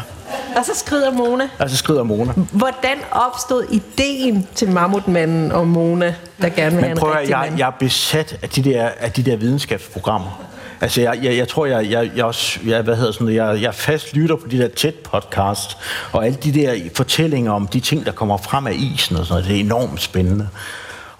Og 0.55 0.65
så 0.65 0.71
skrider 0.75 1.12
Mona. 1.12 1.49
Og 1.60 1.69
så 1.69 1.77
skrider 1.77 2.03
Mona. 2.03 2.34
Hvordan 2.51 2.97
opstod 3.12 3.63
ideen 3.69 4.47
til 4.55 4.71
Mammutmanden 4.71 5.51
og 5.51 5.67
Mona, 5.67 6.15
der 6.41 6.49
gerne 6.49 6.75
vil 6.75 6.84
have 6.84 6.91
en 6.91 6.97
prøv, 6.97 7.12
rigtig 7.12 7.29
jeg, 7.29 7.39
mand? 7.39 7.58
jeg 7.58 7.67
er 7.67 7.71
besat 7.79 8.38
af 8.41 8.49
de 8.49 8.63
der, 8.63 8.89
af 8.99 9.12
de 9.12 9.23
der 9.23 9.36
videnskabsprogrammer. 9.36 10.41
Altså, 10.82 11.01
jeg, 11.01 11.19
jeg, 11.23 11.38
jeg 11.38 11.47
tror, 11.47 11.65
jeg, 11.65 11.89
jeg, 11.89 12.12
jeg, 12.15 12.25
også, 12.25 12.60
jeg, 12.65 12.82
hvad 12.82 12.95
hedder 12.95 13.12
sådan 13.12 13.25
noget, 13.25 13.38
jeg, 13.38 13.62
jeg 13.62 13.75
fast 13.75 14.15
lytter 14.15 14.36
på 14.36 14.47
de 14.51 14.60
der 14.60 14.67
tæt 14.67 14.95
podcast, 14.95 15.77
og 16.12 16.25
alle 16.25 16.38
de 16.43 16.53
der 16.53 16.75
fortællinger 16.95 17.51
om 17.51 17.67
de 17.67 17.79
ting, 17.79 18.05
der 18.05 18.12
kommer 18.12 18.38
frem 18.38 18.67
af 18.67 18.73
isen 18.73 19.15
og 19.15 19.25
sådan 19.25 19.34
noget, 19.34 19.49
det 19.49 19.55
er 19.55 19.60
enormt 19.60 20.01
spændende. 20.01 20.47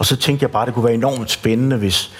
Og 0.00 0.06
så 0.06 0.16
tænkte 0.16 0.42
jeg 0.42 0.50
bare, 0.50 0.66
det 0.66 0.74
kunne 0.74 0.84
være 0.84 0.94
enormt 0.94 1.30
spændende, 1.30 1.76
hvis, 1.76 2.10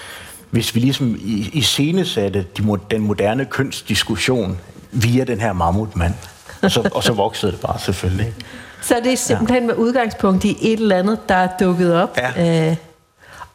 hvis 0.49 0.75
vi 0.75 0.79
ligesom 0.79 1.15
i, 1.15 1.49
i 1.53 1.61
scenesatte 1.61 2.45
de, 2.57 2.77
den 2.91 3.01
moderne 3.01 3.45
kønsdiskussion 3.45 4.57
via 4.91 5.23
den 5.23 5.39
her 5.39 5.53
mammutmand. 5.53 6.13
Og 6.61 6.71
så, 6.71 6.89
og 6.93 7.03
så 7.03 7.13
voksede 7.13 7.51
det 7.51 7.59
bare 7.59 7.79
selvfølgelig. 7.79 8.33
Så 8.81 8.95
det 9.03 9.13
er 9.13 9.17
simpelthen 9.17 9.67
med 9.67 9.75
udgangspunkt 9.75 10.43
i 10.45 10.57
et 10.61 10.79
eller 10.79 10.97
andet, 10.97 11.29
der 11.29 11.35
er 11.35 11.47
dukket 11.59 11.95
op. 11.95 12.17
Ja. 12.17 12.69
Øh, 12.69 12.75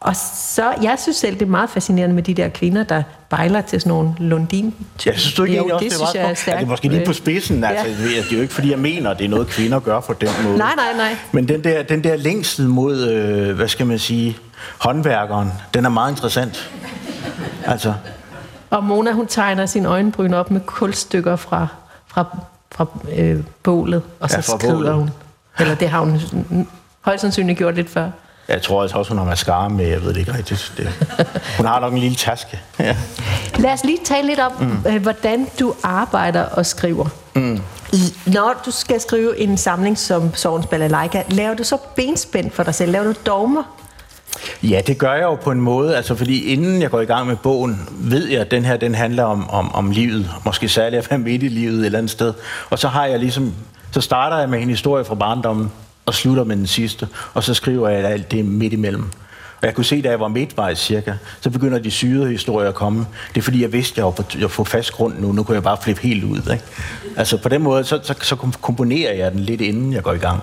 og 0.00 0.16
så, 0.36 0.74
jeg 0.82 0.96
synes 1.02 1.16
selv, 1.16 1.34
det 1.34 1.42
er 1.42 1.46
meget 1.46 1.70
fascinerende 1.70 2.14
med 2.14 2.22
de 2.22 2.34
der 2.34 2.48
kvinder, 2.48 2.82
der 2.82 3.02
bejler 3.30 3.60
til 3.60 3.80
sådan 3.80 3.90
nogle 3.90 4.12
lundin 4.18 4.74
Jeg 5.06 5.14
synes 5.18 5.34
du 5.34 5.44
ikke 5.44 5.56
jo, 5.56 5.62
egentlig 5.62 5.74
også, 5.74 5.84
det, 5.84 5.90
det, 5.90 5.98
synes 5.98 6.14
jeg 6.14 6.22
er 6.22 6.28
ja, 6.28 6.34
stærkt. 6.34 6.58
det 6.58 6.64
er 6.66 6.70
måske 6.70 6.88
lige 6.88 7.06
på 7.06 7.12
spidsen. 7.12 7.60
Ja. 7.60 7.68
Altså, 7.68 8.02
det 8.02 8.32
er 8.32 8.36
jo 8.36 8.42
ikke, 8.42 8.54
fordi 8.54 8.70
jeg 8.70 8.78
mener, 8.78 9.10
at 9.10 9.18
det 9.18 9.24
er 9.24 9.28
noget, 9.28 9.46
kvinder 9.48 9.80
gør 9.80 10.00
på 10.00 10.12
den 10.12 10.28
måde. 10.44 10.58
Nej, 10.58 10.72
nej, 10.76 10.96
nej. 10.96 11.16
Men 11.32 11.48
den 11.48 11.64
der, 11.64 11.82
den 11.82 12.04
der 12.04 12.16
længsel 12.16 12.68
mod, 12.68 13.08
øh, 13.08 13.56
hvad 13.56 13.68
skal 13.68 13.86
man 13.86 13.98
sige, 13.98 14.36
håndværkeren, 14.78 15.52
den 15.74 15.84
er 15.84 15.88
meget 15.88 16.10
interessant. 16.10 16.70
Altså, 17.64 17.94
Og 18.70 18.84
Mona, 18.84 19.12
hun 19.12 19.26
tegner 19.26 19.66
sin 19.66 19.86
øjenbryn 19.86 20.34
op 20.34 20.50
med 20.50 20.60
kulstykker 20.60 21.36
fra, 21.36 21.66
fra, 22.06 22.24
fra 22.72 22.86
øh, 23.16 23.40
bålet, 23.62 24.02
og 24.20 24.30
så 24.30 24.36
Ja, 24.36 24.40
skrider 24.40 24.74
bålet. 24.74 24.94
hun. 24.94 25.10
Eller 25.58 25.74
det 25.74 25.88
har 25.88 26.00
hun 26.00 26.20
højst 27.00 27.20
sandsynligt 27.20 27.58
gjort 27.58 27.74
lidt 27.74 27.90
før. 27.90 28.10
Jeg 28.48 28.62
tror 28.62 28.82
altså 28.82 28.98
også, 28.98 29.10
hun 29.10 29.18
har 29.18 29.24
mascara 29.24 29.68
med, 29.68 29.86
jeg 29.86 30.02
ved 30.02 30.08
det 30.08 30.16
ikke 30.16 30.34
rigtigt. 30.34 30.72
Det. 30.76 30.88
Hun 31.56 31.66
har 31.66 31.80
nok 31.80 31.92
en 31.92 31.98
lille 31.98 32.16
taske. 32.16 32.60
Ja. 32.78 32.96
Lad 33.58 33.72
os 33.72 33.84
lige 33.84 33.98
tale 34.04 34.26
lidt 34.26 34.40
om, 34.40 34.52
mm. 34.60 34.90
øh, 34.90 35.02
hvordan 35.02 35.46
du 35.60 35.74
arbejder 35.82 36.42
og 36.42 36.66
skriver. 36.66 37.06
Mm. 37.34 37.60
Når 38.26 38.62
du 38.66 38.70
skal 38.70 39.00
skrive 39.00 39.38
en 39.38 39.56
samling 39.56 39.98
som 39.98 40.34
Sovens 40.34 40.66
Balalaika, 40.66 41.22
laver 41.28 41.54
du 41.54 41.64
så 41.64 41.78
benspænd 41.96 42.50
for 42.50 42.62
dig 42.62 42.74
selv? 42.74 42.92
Laver 42.92 43.04
du 43.04 43.14
dogmer? 43.26 43.62
Ja, 44.62 44.80
det 44.86 44.98
gør 44.98 45.12
jeg 45.12 45.22
jo 45.22 45.34
på 45.34 45.50
en 45.50 45.60
måde, 45.60 45.96
altså 45.96 46.14
fordi 46.14 46.52
inden 46.52 46.82
jeg 46.82 46.90
går 46.90 47.00
i 47.00 47.04
gang 47.04 47.26
med 47.26 47.36
bogen, 47.36 47.88
ved 47.90 48.28
jeg, 48.28 48.40
at 48.40 48.50
den 48.50 48.64
her 48.64 48.76
den 48.76 48.94
handler 48.94 49.24
om, 49.24 49.50
om, 49.50 49.74
om 49.74 49.90
livet, 49.90 50.30
måske 50.44 50.68
særligt 50.68 51.04
at 51.04 51.10
være 51.10 51.18
midt 51.18 51.42
i 51.42 51.48
livet 51.48 51.80
et 51.80 51.86
eller 51.86 51.98
andet 51.98 52.10
sted. 52.10 52.34
Og 52.70 52.78
så 52.78 52.88
har 52.88 53.06
jeg 53.06 53.18
ligesom, 53.18 53.54
så 53.90 54.00
starter 54.00 54.38
jeg 54.38 54.48
med 54.48 54.62
en 54.62 54.68
historie 54.70 55.04
fra 55.04 55.14
barndommen, 55.14 55.72
og 56.06 56.14
slutter 56.14 56.44
med 56.44 56.56
den 56.56 56.66
sidste, 56.66 57.08
og 57.34 57.44
så 57.44 57.54
skriver 57.54 57.88
jeg 57.88 58.04
alt 58.04 58.30
det 58.30 58.44
midt 58.44 58.72
imellem. 58.72 59.10
Og 59.62 59.66
jeg 59.66 59.74
kunne 59.74 59.84
se, 59.84 60.02
da 60.02 60.08
jeg 60.08 60.20
var 60.20 60.28
midtvejs 60.28 60.78
cirka, 60.78 61.12
så 61.40 61.50
begynder 61.50 61.78
de 61.78 61.90
syrede 61.90 62.30
historier 62.30 62.68
at 62.68 62.74
komme. 62.74 63.06
Det 63.34 63.40
er 63.40 63.42
fordi, 63.42 63.62
jeg 63.62 63.72
vidste, 63.72 63.92
at 63.92 63.96
jeg 63.96 64.04
var 64.04 64.10
på, 64.10 64.22
jeg 64.38 64.50
på 64.50 64.64
fast 64.64 64.92
grund 64.92 65.14
nu. 65.18 65.32
Nu 65.32 65.42
kunne 65.42 65.54
jeg 65.54 65.62
bare 65.62 65.76
flippe 65.82 66.02
helt 66.02 66.24
ud. 66.24 66.38
Ikke? 66.38 66.64
Altså 67.16 67.36
på 67.36 67.48
den 67.48 67.62
måde, 67.62 67.84
så, 67.84 68.00
så, 68.02 68.14
så 68.22 68.36
komponerer 68.36 69.14
jeg 69.14 69.32
den 69.32 69.40
lidt, 69.40 69.60
inden 69.60 69.92
jeg 69.92 70.02
går 70.02 70.12
i 70.12 70.18
gang. 70.18 70.42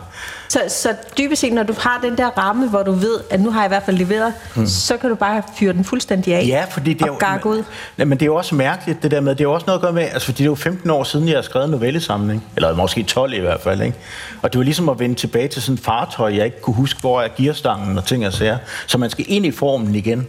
Så, 0.49 0.59
så 0.67 0.95
dybest 1.17 1.41
set, 1.41 1.53
når 1.53 1.63
du 1.63 1.73
har 1.79 1.99
den 2.03 2.17
der 2.17 2.27
ramme, 2.27 2.69
hvor 2.69 2.83
du 2.83 2.91
ved, 2.91 3.19
at 3.29 3.41
nu 3.41 3.51
har 3.51 3.61
jeg 3.61 3.67
i 3.67 3.73
hvert 3.73 3.83
fald 3.85 3.97
leveret, 3.97 4.33
mm. 4.55 4.67
så 4.67 4.97
kan 4.97 5.09
du 5.09 5.15
bare 5.15 5.43
fyre 5.59 5.73
den 5.73 5.83
fuldstændig 5.83 6.35
af 6.35 6.45
Ja, 6.47 6.65
fordi 6.71 6.93
det 6.93 7.07
er 7.07 7.11
og 7.11 7.19
gakke 7.19 7.49
ud. 7.49 7.63
Nej, 7.97 8.05
men 8.05 8.11
det 8.11 8.21
er 8.21 8.25
jo 8.25 8.35
også 8.35 8.55
mærkeligt, 8.55 9.03
det 9.03 9.11
der 9.11 9.21
med, 9.21 9.31
det 9.31 9.39
er 9.39 9.43
jo 9.43 9.53
også 9.53 9.63
noget 9.67 9.79
at 9.79 9.81
gøre 9.81 9.93
med, 9.93 10.03
altså 10.03 10.25
fordi 10.25 10.37
det 10.37 10.43
er 10.43 10.45
jo 10.45 10.55
15 10.55 10.89
år 10.89 11.03
siden, 11.03 11.27
jeg 11.27 11.37
har 11.37 11.41
skrevet 11.41 11.65
en 11.65 11.71
novellesamling, 11.71 12.43
eller 12.55 12.75
måske 12.75 13.03
12 13.03 13.33
i 13.33 13.39
hvert 13.39 13.61
fald, 13.61 13.81
ikke? 13.81 13.97
Og 14.41 14.53
det 14.53 14.59
var 14.59 14.63
ligesom 14.63 14.89
at 14.89 14.99
vende 14.99 15.15
tilbage 15.15 15.47
til 15.47 15.61
sådan 15.61 15.73
et 15.73 15.83
fartøj, 15.83 16.35
jeg 16.35 16.45
ikke 16.45 16.61
kunne 16.61 16.75
huske, 16.75 16.99
hvor 16.99 17.21
er 17.21 17.27
gearstangen 17.37 17.97
og 17.97 18.05
ting 18.05 18.27
og 18.27 18.33
sager, 18.33 18.57
så 18.87 18.97
man 19.03 19.09
skal 19.09 19.25
ind 19.27 19.45
i 19.45 19.51
formen 19.51 19.95
igen. 19.95 20.27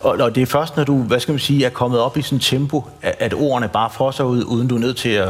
Og, 0.00 0.16
og 0.20 0.34
det 0.34 0.42
er 0.42 0.46
først, 0.46 0.76
når 0.76 0.84
du, 0.84 0.96
hvad 1.02 1.20
skal 1.20 1.32
man 1.32 1.38
sige, 1.38 1.64
er 1.66 1.70
kommet 1.70 2.00
op 2.00 2.16
i 2.16 2.22
sådan 2.22 2.36
et 2.36 2.42
tempo, 2.42 2.84
at, 3.02 3.14
at 3.18 3.34
ordene 3.34 3.68
bare 3.68 3.90
får 3.90 4.10
sig 4.10 4.26
ud, 4.26 4.44
uden 4.44 4.68
du 4.68 4.74
er 4.74 4.78
nødt 4.80 4.96
til 4.96 5.08
at, 5.08 5.28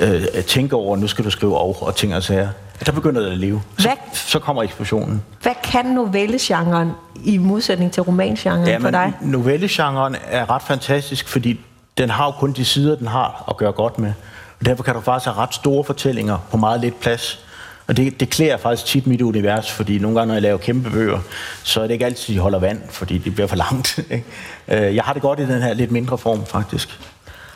øh, 0.00 0.22
at 0.34 0.44
tænke 0.44 0.76
over, 0.76 0.96
nu 0.96 1.06
skal 1.06 1.24
du 1.24 1.30
skrive 1.30 1.58
og, 1.58 1.76
og 1.82 1.96
ting 1.96 2.14
og 2.14 2.22
sager. 2.22 2.48
Der 2.86 2.92
begynder 2.92 3.20
det 3.20 3.30
at 3.30 3.38
leve. 3.38 3.62
Så, 3.78 3.88
Hvad? 3.88 3.96
så 4.12 4.38
kommer 4.38 4.62
eksplosionen. 4.62 5.22
Hvad 5.42 5.52
kan 5.64 5.86
novellegenren 5.86 6.90
i 7.24 7.38
modsætning 7.38 7.92
til 7.92 8.02
romangenren 8.02 8.66
Ja, 8.66 8.78
for 8.78 8.90
dig? 8.90 9.12
novellegenren 9.20 10.16
er 10.30 10.50
ret 10.50 10.62
fantastisk, 10.62 11.28
fordi 11.28 11.60
den 11.98 12.10
har 12.10 12.26
jo 12.26 12.30
kun 12.32 12.52
de 12.52 12.64
sider, 12.64 12.96
den 12.96 13.06
har 13.06 13.44
at 13.48 13.56
gøre 13.56 13.72
godt 13.72 13.98
med. 13.98 14.12
Og 14.60 14.66
derfor 14.66 14.82
kan 14.82 14.94
du 14.94 15.00
faktisk 15.00 15.24
have 15.34 15.36
ret 15.42 15.54
store 15.54 15.84
fortællinger 15.84 16.38
på 16.50 16.56
meget 16.56 16.80
lidt 16.80 17.00
plads. 17.00 17.44
Og 17.90 17.96
det, 17.96 18.20
det 18.20 18.30
klæder 18.30 18.56
faktisk 18.56 18.86
tit 18.86 19.06
mit 19.06 19.20
univers, 19.20 19.70
fordi 19.70 19.98
nogle 19.98 20.18
gange, 20.18 20.28
når 20.28 20.34
jeg 20.34 20.42
laver 20.42 20.58
kæmpe 20.58 20.90
bøger, 20.90 21.18
så 21.62 21.80
er 21.80 21.86
det 21.86 21.94
ikke 21.94 22.06
altid, 22.06 22.34
de 22.34 22.38
holder 22.38 22.58
vand, 22.58 22.80
fordi 22.90 23.18
det 23.18 23.34
bliver 23.34 23.46
for 23.46 23.56
langt. 23.56 23.98
Ikke? 24.10 24.24
Øh, 24.68 24.94
jeg 24.94 25.04
har 25.04 25.12
det 25.12 25.22
godt 25.22 25.40
i 25.40 25.42
den 25.42 25.62
her 25.62 25.74
lidt 25.74 25.90
mindre 25.90 26.18
form, 26.18 26.46
faktisk. 26.46 27.00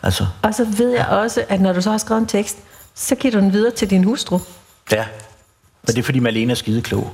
Altså. 0.03 0.27
Og 0.43 0.55
så 0.55 0.65
ved 0.77 0.91
jeg 0.91 1.07
også, 1.07 1.45
at 1.49 1.61
når 1.61 1.73
du 1.73 1.81
så 1.81 1.91
har 1.91 1.99
skrevet 1.99 2.21
en 2.21 2.27
tekst, 2.27 2.59
så 2.95 3.15
giver 3.15 3.33
du 3.33 3.41
den 3.41 3.53
videre 3.53 3.71
til 3.71 3.91
din 3.91 4.05
hustru. 4.05 4.39
Ja, 4.93 5.05
og 5.83 5.89
det 5.89 5.99
er 5.99 6.03
fordi 6.03 6.19
Malene 6.19 6.51
er 6.51 6.55
skide 6.57 6.83
klog. 6.83 7.13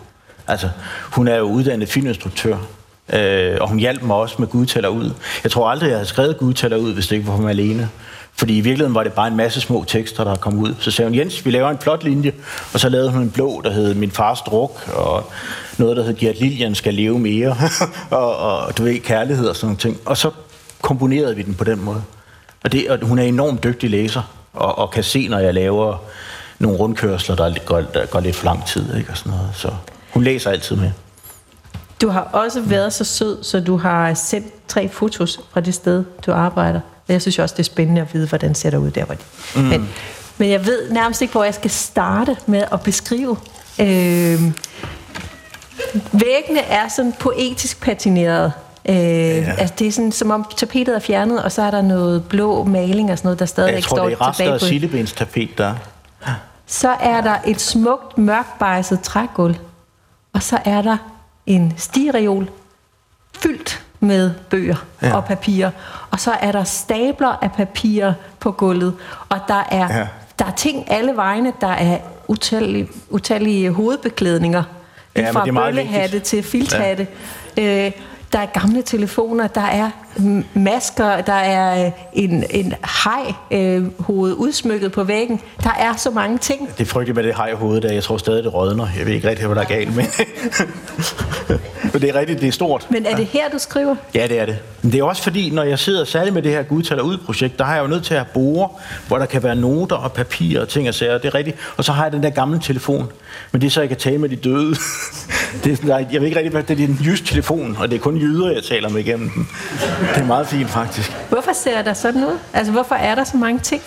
Altså, 0.48 0.70
hun 1.12 1.28
er 1.28 1.36
jo 1.36 1.44
uddannet 1.44 1.88
filminstruktør, 1.88 2.56
øh, 3.12 3.56
og 3.60 3.68
hun 3.68 3.78
hjalp 3.78 4.02
mig 4.02 4.16
også 4.16 4.36
med 4.38 4.48
Gud 4.48 4.66
tæller 4.66 4.88
ud. 4.88 5.12
Jeg 5.44 5.50
tror 5.50 5.70
aldrig, 5.70 5.88
jeg 5.88 5.96
havde 5.96 6.08
skrevet 6.08 6.38
Gud 6.38 6.54
tæller 6.54 6.76
ud, 6.76 6.94
hvis 6.94 7.06
det 7.06 7.16
ikke 7.16 7.28
var 7.28 7.36
for 7.36 7.42
Malene. 7.42 7.88
Fordi 8.36 8.58
i 8.58 8.60
virkeligheden 8.60 8.94
var 8.94 9.02
det 9.02 9.12
bare 9.12 9.28
en 9.28 9.36
masse 9.36 9.60
små 9.60 9.84
tekster, 9.86 10.24
der 10.24 10.36
kom 10.36 10.58
ud. 10.58 10.74
Så 10.78 10.90
sagde 10.90 11.10
hun, 11.10 11.18
Jens, 11.18 11.46
vi 11.46 11.50
laver 11.50 11.70
en 11.70 11.78
flot 11.78 12.04
linje. 12.04 12.32
Og 12.74 12.80
så 12.80 12.88
lavede 12.88 13.10
hun 13.10 13.22
en 13.22 13.30
blå, 13.30 13.60
der 13.64 13.70
hed 13.70 13.94
Min 13.94 14.10
fars 14.10 14.40
druk, 14.40 14.88
og 14.94 15.30
noget, 15.78 15.96
der 15.96 16.02
hed 16.02 16.14
Gert 16.16 16.40
Lillian 16.40 16.74
skal 16.74 16.94
leve 16.94 17.18
mere, 17.18 17.56
og, 18.10 18.36
og 18.36 18.78
du 18.78 18.82
ved, 18.82 19.00
kærlighed 19.00 19.48
og 19.48 19.56
sådan 19.56 19.66
nogle 19.66 19.78
ting. 19.78 19.98
Og 20.04 20.16
så 20.16 20.30
komponerede 20.82 21.36
vi 21.36 21.42
den 21.42 21.54
på 21.54 21.64
den 21.64 21.84
måde. 21.84 22.02
Og, 22.64 22.72
det, 22.72 22.90
og 22.90 22.98
hun 23.02 23.18
er 23.18 23.22
enormt 23.22 23.64
dygtig 23.64 23.90
læser, 23.90 24.22
og, 24.52 24.78
og 24.78 24.90
kan 24.90 25.04
se, 25.04 25.28
når 25.28 25.38
jeg 25.38 25.54
laver 25.54 25.96
nogle 26.58 26.78
rundkørsler, 26.78 27.36
der 27.36 27.54
går, 27.66 27.80
der 27.80 28.06
går 28.06 28.20
lidt 28.20 28.36
for 28.36 28.44
lang 28.44 28.66
tid, 28.66 28.96
ikke? 28.96 29.10
Og 29.10 29.16
sådan 29.16 29.32
noget. 29.32 29.48
Så 29.54 29.70
hun 30.10 30.22
læser 30.24 30.50
altid 30.50 30.76
med. 30.76 30.90
Du 32.00 32.08
har 32.08 32.20
også 32.20 32.60
været 32.60 32.92
så 32.92 33.04
sød, 33.04 33.42
så 33.42 33.60
du 33.60 33.76
har 33.76 34.14
sendt 34.14 34.68
tre 34.68 34.88
fotos 34.88 35.40
fra 35.52 35.60
det 35.60 35.74
sted, 35.74 36.04
du 36.26 36.32
arbejder. 36.32 36.80
Og 37.08 37.12
jeg 37.12 37.22
synes 37.22 37.38
også, 37.38 37.54
det 37.54 37.62
er 37.62 37.64
spændende 37.64 38.00
at 38.00 38.14
vide, 38.14 38.28
hvordan 38.28 38.54
ser 38.54 38.70
det 38.70 38.78
ud 38.78 38.90
der. 38.90 39.04
Hvor 39.04 39.14
de. 39.14 39.20
Mm. 39.54 39.62
Men, 39.62 39.88
men 40.38 40.50
jeg 40.50 40.66
ved 40.66 40.90
nærmest 40.90 41.22
ikke, 41.22 41.32
hvor 41.32 41.44
jeg 41.44 41.54
skal 41.54 41.70
starte 41.70 42.36
med 42.46 42.64
at 42.72 42.80
beskrive. 42.80 43.36
Øh, 43.80 44.40
væggene 46.12 46.60
er 46.60 46.88
sådan 46.88 47.12
poetisk 47.12 47.80
patineret. 47.80 48.52
Øh, 48.88 48.96
ja. 48.96 49.54
altså 49.58 49.74
det 49.78 49.86
er 49.86 49.92
sådan, 49.92 50.12
som 50.12 50.30
om 50.30 50.46
tapetet 50.56 50.94
er 50.94 50.98
fjernet, 50.98 51.42
og 51.42 51.52
så 51.52 51.62
er 51.62 51.70
der 51.70 51.82
noget 51.82 52.24
blå 52.28 52.64
maling 52.64 53.10
og 53.12 53.18
sådan 53.18 53.26
noget, 53.26 53.38
der 53.38 53.46
stadigvæk 53.46 53.82
står 53.84 53.96
tilbage 53.96 54.16
på. 54.16 54.24
Jeg 54.24 54.34
tror, 54.34 54.44
det 54.44 54.46
er 54.46 54.52
rester 54.52 54.52
af 54.52 54.60
tapet, 55.16 55.58
der 55.58 55.74
Så 56.66 56.90
er 56.90 57.20
der 57.20 57.36
et 57.46 57.60
smukt, 57.60 58.18
mørkbejset 58.18 59.00
trægulv, 59.00 59.56
og 60.32 60.42
så 60.42 60.58
er 60.64 60.82
der 60.82 60.96
en 61.46 61.74
stireol 61.76 62.50
fyldt 63.42 63.82
med 64.00 64.30
bøger 64.50 64.84
ja. 65.02 65.16
og 65.16 65.24
papirer. 65.24 65.70
Og 66.10 66.20
så 66.20 66.30
er 66.40 66.52
der 66.52 66.64
stabler 66.64 67.38
af 67.42 67.52
papirer 67.52 68.12
på 68.40 68.52
gulvet, 68.52 68.94
og 69.28 69.38
der 69.48 69.66
er, 69.70 69.98
ja. 69.98 70.06
der 70.38 70.44
er 70.44 70.54
ting 70.56 70.84
alle 70.90 71.16
vegne. 71.16 71.52
Der 71.60 71.66
er 71.66 71.98
utallige, 72.28 72.88
utallige 73.10 73.70
hovedbeklædninger. 73.70 74.62
Ja, 75.16 75.30
fra 75.30 75.44
bøllehatte 75.44 76.18
til 76.18 76.42
filthatte. 76.42 77.06
Ja. 77.56 77.86
Øh, 77.86 77.92
der 78.32 78.38
er 78.38 78.46
gamle 78.60 78.82
telefoner, 78.82 79.46
der 79.46 79.60
er 79.60 79.90
masker, 80.54 81.20
der 81.20 81.32
er 81.32 81.86
øh, 81.86 81.92
en, 82.12 82.44
en 82.50 82.74
hej-hoved 83.04 84.32
øh, 84.32 84.38
udsmykket 84.38 84.92
på 84.92 85.04
væggen. 85.04 85.40
Der 85.62 85.70
er 85.78 85.96
så 85.96 86.10
mange 86.10 86.38
ting. 86.38 86.68
Det 86.78 86.80
er 86.80 86.84
frygteligt 86.84 87.16
med 87.16 87.24
det 87.24 87.36
hej-hoved 87.36 87.80
der. 87.80 87.92
Jeg 87.92 88.02
tror 88.02 88.16
stadig, 88.16 88.44
det 88.44 88.54
rådner. 88.54 88.86
Jeg 88.98 89.06
ved 89.06 89.12
ikke 89.12 89.28
rigtig, 89.28 89.46
hvad 89.46 89.56
der 89.56 89.62
er 89.62 89.66
galt 89.66 89.96
med 89.96 90.04
Men 91.92 92.02
det 92.02 92.10
er 92.10 92.14
rigtigt, 92.14 92.40
det 92.40 92.48
er 92.48 92.52
stort. 92.52 92.86
Men 92.90 93.06
er 93.06 93.16
det 93.16 93.26
her, 93.26 93.48
du 93.48 93.58
skriver? 93.58 93.96
Ja, 94.14 94.26
det 94.26 94.40
er 94.40 94.46
det. 94.46 94.58
Men 94.82 94.92
det 94.92 95.00
er 95.00 95.04
også 95.04 95.22
fordi, 95.22 95.50
når 95.50 95.62
jeg 95.62 95.78
sidder 95.78 96.04
særligt 96.04 96.34
med 96.34 96.42
det 96.42 96.52
her 96.52 96.62
Gud 96.62 96.82
taler 96.82 97.02
ud-projekt, 97.02 97.58
der 97.58 97.64
har 97.64 97.74
jeg 97.74 97.82
jo 97.82 97.88
nødt 97.88 98.04
til 98.04 98.14
at 98.14 98.26
have 98.34 98.68
hvor 99.08 99.18
der 99.18 99.26
kan 99.26 99.42
være 99.42 99.56
noter 99.56 99.96
og 99.96 100.12
papir 100.12 100.60
og 100.60 100.68
ting 100.68 100.88
og 100.88 100.94
sager. 100.94 101.18
Det 101.18 101.28
er 101.28 101.34
rigtigt. 101.34 101.56
Og 101.76 101.84
så 101.84 101.92
har 101.92 102.02
jeg 102.02 102.12
den 102.12 102.22
der 102.22 102.30
gamle 102.30 102.60
telefon. 102.60 103.12
Men 103.52 103.60
det 103.60 103.66
er 103.66 103.70
så, 103.70 103.80
jeg 103.80 103.88
kan 103.88 103.98
tale 103.98 104.18
med 104.18 104.28
de 104.28 104.36
døde. 104.36 104.70
det 105.64 105.72
er 105.72 105.76
sådan, 105.76 106.06
jeg 106.12 106.20
ved 106.20 106.26
ikke 106.26 106.36
rigtig, 106.36 106.52
hvad 106.52 106.62
det 106.62 106.80
er 106.80 106.84
en 106.84 106.98
jysk 107.04 107.24
telefon, 107.24 107.76
og 107.80 107.90
det 107.90 107.96
er 107.96 108.00
kun 108.00 108.16
jyder, 108.20 108.50
jeg 108.50 108.62
taler 108.64 108.88
med 108.88 109.00
igennem 109.00 109.30
den. 109.30 109.48
Det 110.14 110.22
er 110.22 110.24
meget 110.24 110.46
fint, 110.46 110.70
faktisk. 110.70 111.12
Hvorfor 111.28 111.52
ser 111.52 111.82
der 111.82 111.92
sådan 111.94 112.24
ud? 112.24 112.38
Altså, 112.52 112.72
hvorfor 112.72 112.94
er 112.94 113.14
der 113.14 113.24
så 113.24 113.36
mange 113.36 113.60
ting? 113.60 113.82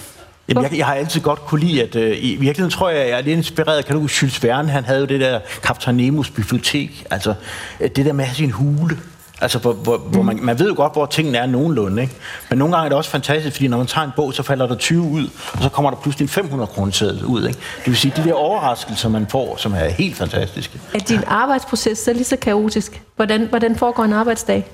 Jamen, 0.49 0.63
jeg, 0.63 0.77
jeg 0.77 0.85
har 0.85 0.93
altid 0.93 1.21
godt 1.21 1.39
kunne 1.39 1.61
lide, 1.61 1.83
at 1.83 1.95
øh, 1.95 2.17
i 2.21 2.35
virkeligheden 2.35 2.71
tror 2.71 2.89
jeg, 2.89 3.09
jeg 3.09 3.17
er 3.17 3.21
lidt 3.21 3.37
inspireret. 3.37 3.85
Kan 3.85 3.95
du 3.95 4.01
huske, 4.01 4.17
Jules 4.21 4.43
Verne, 4.43 4.69
han 4.69 4.83
havde 4.83 4.99
jo 4.99 5.05
det 5.05 5.19
der 5.19 5.39
Kaptajn 5.63 5.97
Nemos 5.97 6.29
bibliotek. 6.29 7.05
Altså, 7.11 7.33
øh, 7.79 7.89
det 7.95 8.05
der 8.05 8.13
med 8.13 8.23
at 8.23 8.29
have 8.29 8.35
sin 8.35 8.51
hule. 8.51 8.97
Altså, 9.43 9.59
hvor, 9.59 9.73
hvor, 9.73 9.97
mm. 9.97 10.03
hvor 10.03 10.21
man, 10.21 10.39
man 10.41 10.59
ved 10.59 10.67
jo 10.67 10.73
godt, 10.75 10.93
hvor 10.93 11.05
tingene 11.05 11.37
er 11.37 11.45
nogenlunde, 11.45 12.01
ikke? 12.01 12.13
Men 12.49 12.59
nogle 12.59 12.75
gange 12.75 12.85
er 12.85 12.89
det 12.89 12.97
også 12.97 13.09
fantastisk, 13.09 13.55
fordi 13.55 13.67
når 13.67 13.77
man 13.77 13.87
tager 13.87 14.05
en 14.05 14.11
bog, 14.15 14.33
så 14.33 14.43
falder 14.43 14.67
der 14.67 14.75
20 14.75 15.01
ud, 15.01 15.29
og 15.53 15.63
så 15.63 15.69
kommer 15.69 15.91
der 15.91 15.97
pludselig 15.97 16.25
en 16.25 16.29
500 16.29 16.67
kroner 16.67 17.23
ud, 17.27 17.47
ikke? 17.47 17.59
Det 17.77 17.87
vil 17.87 17.97
sige, 17.97 18.13
de 18.17 18.23
der 18.23 18.33
overraskelser, 18.33 19.09
man 19.09 19.27
får, 19.27 19.57
som 19.57 19.73
er 19.73 19.89
helt 19.89 20.17
fantastiske. 20.17 20.79
Er 20.93 20.99
din 20.99 21.19
arbejdsproces 21.27 21.97
så 21.97 22.13
lige 22.13 22.23
så 22.23 22.35
kaotisk? 22.35 23.01
Hvordan, 23.15 23.47
hvordan 23.49 23.75
foregår 23.75 24.03
en 24.03 24.13
arbejdsdag? 24.13 24.65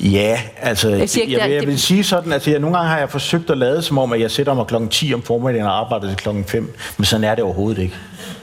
Ja, 0.00 0.40
altså, 0.56 0.88
jeg, 0.88 1.10
siger 1.10 1.24
ikke, 1.24 1.38
jeg, 1.38 1.50
jeg, 1.50 1.56
jeg 1.56 1.66
vil 1.66 1.80
sige 1.80 2.04
sådan, 2.04 2.32
at 2.32 2.48
jeg, 2.48 2.58
nogle 2.58 2.76
gange 2.76 2.90
har 2.90 2.98
jeg 2.98 3.10
forsøgt 3.10 3.50
at 3.50 3.58
lade 3.58 3.82
som 3.82 3.98
om, 3.98 4.12
at 4.12 4.20
jeg 4.20 4.30
sætter 4.30 4.54
mig 4.54 4.66
klokken 4.66 4.90
10 4.90 5.14
om 5.14 5.22
formiddagen 5.22 5.66
og 5.66 5.78
arbejder 5.78 6.08
til 6.08 6.16
klokken 6.16 6.44
5, 6.44 6.74
men 6.96 7.04
sådan 7.04 7.24
er 7.24 7.34
det 7.34 7.44
overhovedet 7.44 7.82
ikke. 7.82 7.94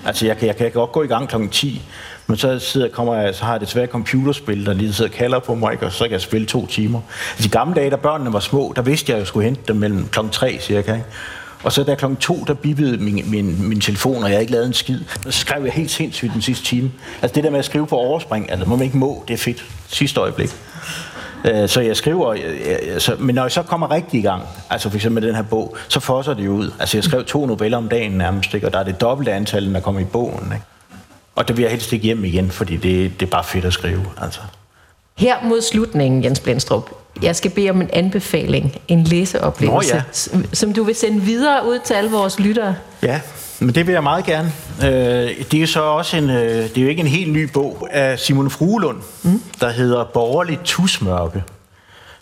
Altså, 0.05 0.25
jeg, 0.25 0.38
jeg, 0.41 0.47
jeg 0.47 0.55
kan 0.55 0.71
godt 0.71 0.91
gå 0.91 1.03
i 1.03 1.07
gang 1.07 1.29
klokken 1.29 1.49
10, 1.49 1.81
men 2.27 2.38
så, 2.38 2.59
sidder, 2.59 2.89
kommer 2.89 3.15
jeg, 3.15 3.35
så 3.35 3.45
har 3.45 3.51
jeg 3.51 3.61
desværre 3.61 3.88
computerspil, 3.88 4.65
der 4.65 4.73
lige 4.73 4.93
sidder 4.93 5.11
og 5.11 5.15
kalder 5.15 5.39
på 5.39 5.55
mig, 5.55 5.83
og 5.83 5.91
så 5.91 6.03
kan 6.03 6.11
jeg 6.11 6.21
spille 6.21 6.47
to 6.47 6.65
timer. 6.65 7.01
Altså, 7.31 7.43
de 7.43 7.49
gamle 7.49 7.75
dage, 7.75 7.89
da 7.89 7.95
børnene 7.95 8.33
var 8.33 8.39
små, 8.39 8.73
der 8.75 8.81
vidste 8.81 9.09
jeg, 9.09 9.15
at 9.15 9.19
jeg 9.19 9.27
skulle 9.27 9.45
hente 9.45 9.61
dem 9.67 9.75
mellem 9.75 10.07
kl. 10.07 10.19
3 10.31 10.57
cirka. 10.61 10.93
Ikke? 10.93 11.05
Og 11.63 11.71
så 11.71 11.83
da 11.83 11.95
klokken 11.95 12.17
to, 12.17 12.43
der 12.47 12.53
bippede 12.53 12.97
min, 12.97 13.23
min, 13.31 13.69
min 13.69 13.81
telefon, 13.81 14.23
og 14.23 14.31
jeg 14.31 14.41
ikke 14.41 14.51
lavet 14.51 14.67
en 14.67 14.73
skid. 14.73 14.99
Så 15.23 15.31
skrev 15.31 15.63
jeg 15.63 15.73
helt 15.73 15.91
sindssygt 15.91 16.33
den 16.33 16.41
sidste 16.41 16.65
time. 16.65 16.91
Altså 17.21 17.35
det 17.35 17.43
der 17.43 17.49
med 17.49 17.59
at 17.59 17.65
skrive 17.65 17.88
på 17.88 17.95
overspring, 17.95 18.51
altså 18.51 18.69
må 18.69 18.75
man 18.75 18.85
ikke 18.85 18.97
må, 18.97 19.23
det 19.27 19.33
er 19.33 19.38
fedt. 19.38 19.65
Sidste 19.88 20.19
øjeblik. 20.19 20.49
Øh, 21.45 21.69
så 21.69 21.81
jeg 21.81 21.97
skriver, 21.97 22.29
øh, 22.29 22.39
øh, 22.43 22.93
øh, 22.93 22.99
så, 22.99 23.15
men 23.19 23.35
når 23.35 23.41
jeg 23.43 23.51
så 23.51 23.61
kommer 23.61 23.91
rigtig 23.91 24.19
i 24.19 24.23
gang, 24.23 24.43
altså 24.69 24.89
for 24.89 24.95
eksempel 24.95 25.21
med 25.21 25.29
den 25.29 25.35
her 25.35 25.43
bog, 25.43 25.77
så 25.88 25.99
fosser 25.99 26.33
det 26.33 26.45
jo 26.45 26.51
ud. 26.51 26.71
Altså 26.79 26.97
jeg 26.97 27.03
skrev 27.03 27.25
to 27.25 27.45
noveller 27.45 27.77
om 27.77 27.89
dagen 27.89 28.11
nærmest, 28.11 28.53
ikke? 28.53 28.67
og 28.67 28.73
der 28.73 28.79
er 28.79 28.83
det 28.83 29.01
dobbelte 29.01 29.33
antal, 29.33 29.73
der 29.73 29.79
kommer 29.79 30.01
i 30.01 30.05
bogen. 30.05 30.51
Ikke? 30.53 30.65
Og 31.36 31.48
det 31.48 31.58
vil 31.58 31.63
jeg 31.63 31.71
helst 31.71 31.93
ikke 31.93 32.06
hjem 32.06 32.26
igen, 32.26 32.52
fordi 32.52 32.76
det, 32.78 33.19
det 33.19 33.26
er 33.26 33.30
bare 33.30 33.43
fedt 33.43 33.65
at 33.65 33.74
skrive. 33.74 34.06
Altså. 34.21 34.39
Her 35.17 35.36
mod 35.43 35.62
slutningen, 35.62 36.24
Jens 36.24 36.39
Blendstrup, 36.39 36.89
jeg 37.21 37.36
skal 37.36 37.52
bede 37.52 37.69
om 37.69 37.82
en 37.82 37.89
anbefaling, 37.93 38.76
en 38.88 39.04
læseoplevelse, 39.04 39.93
Nå, 40.34 40.39
ja. 40.39 40.48
som 40.54 40.74
du 40.74 40.84
vil 40.84 40.95
sende 40.95 41.21
videre 41.21 41.67
ud 41.67 41.80
til 41.86 41.93
alle 41.93 42.12
vores 42.12 42.39
lyttere. 42.39 42.76
Ja, 43.02 43.21
men 43.60 43.76
det 43.76 43.88
vil 43.88 43.93
jeg 43.93 44.04
meget 44.04 44.26
gerne. 44.26 44.52
Øh, 44.84 45.45
det 45.52 45.63
er 45.63 45.67
så 45.67 45.82
også 45.82 46.17
en, 46.17 46.30
øh, 46.30 46.38
det 46.38 46.78
er 46.78 46.82
jo 46.82 46.88
ikke 46.88 47.00
en 47.00 47.08
helt 47.08 47.34
ny 47.34 47.43
bog 47.43 47.88
af 47.91 48.19
Simon 48.19 48.50
Fruelund, 48.50 48.98
mm. 49.24 49.41
der 49.60 49.69
hedder 49.69 50.04
Borgerligt 50.04 50.62
Tusmørke, 50.63 51.43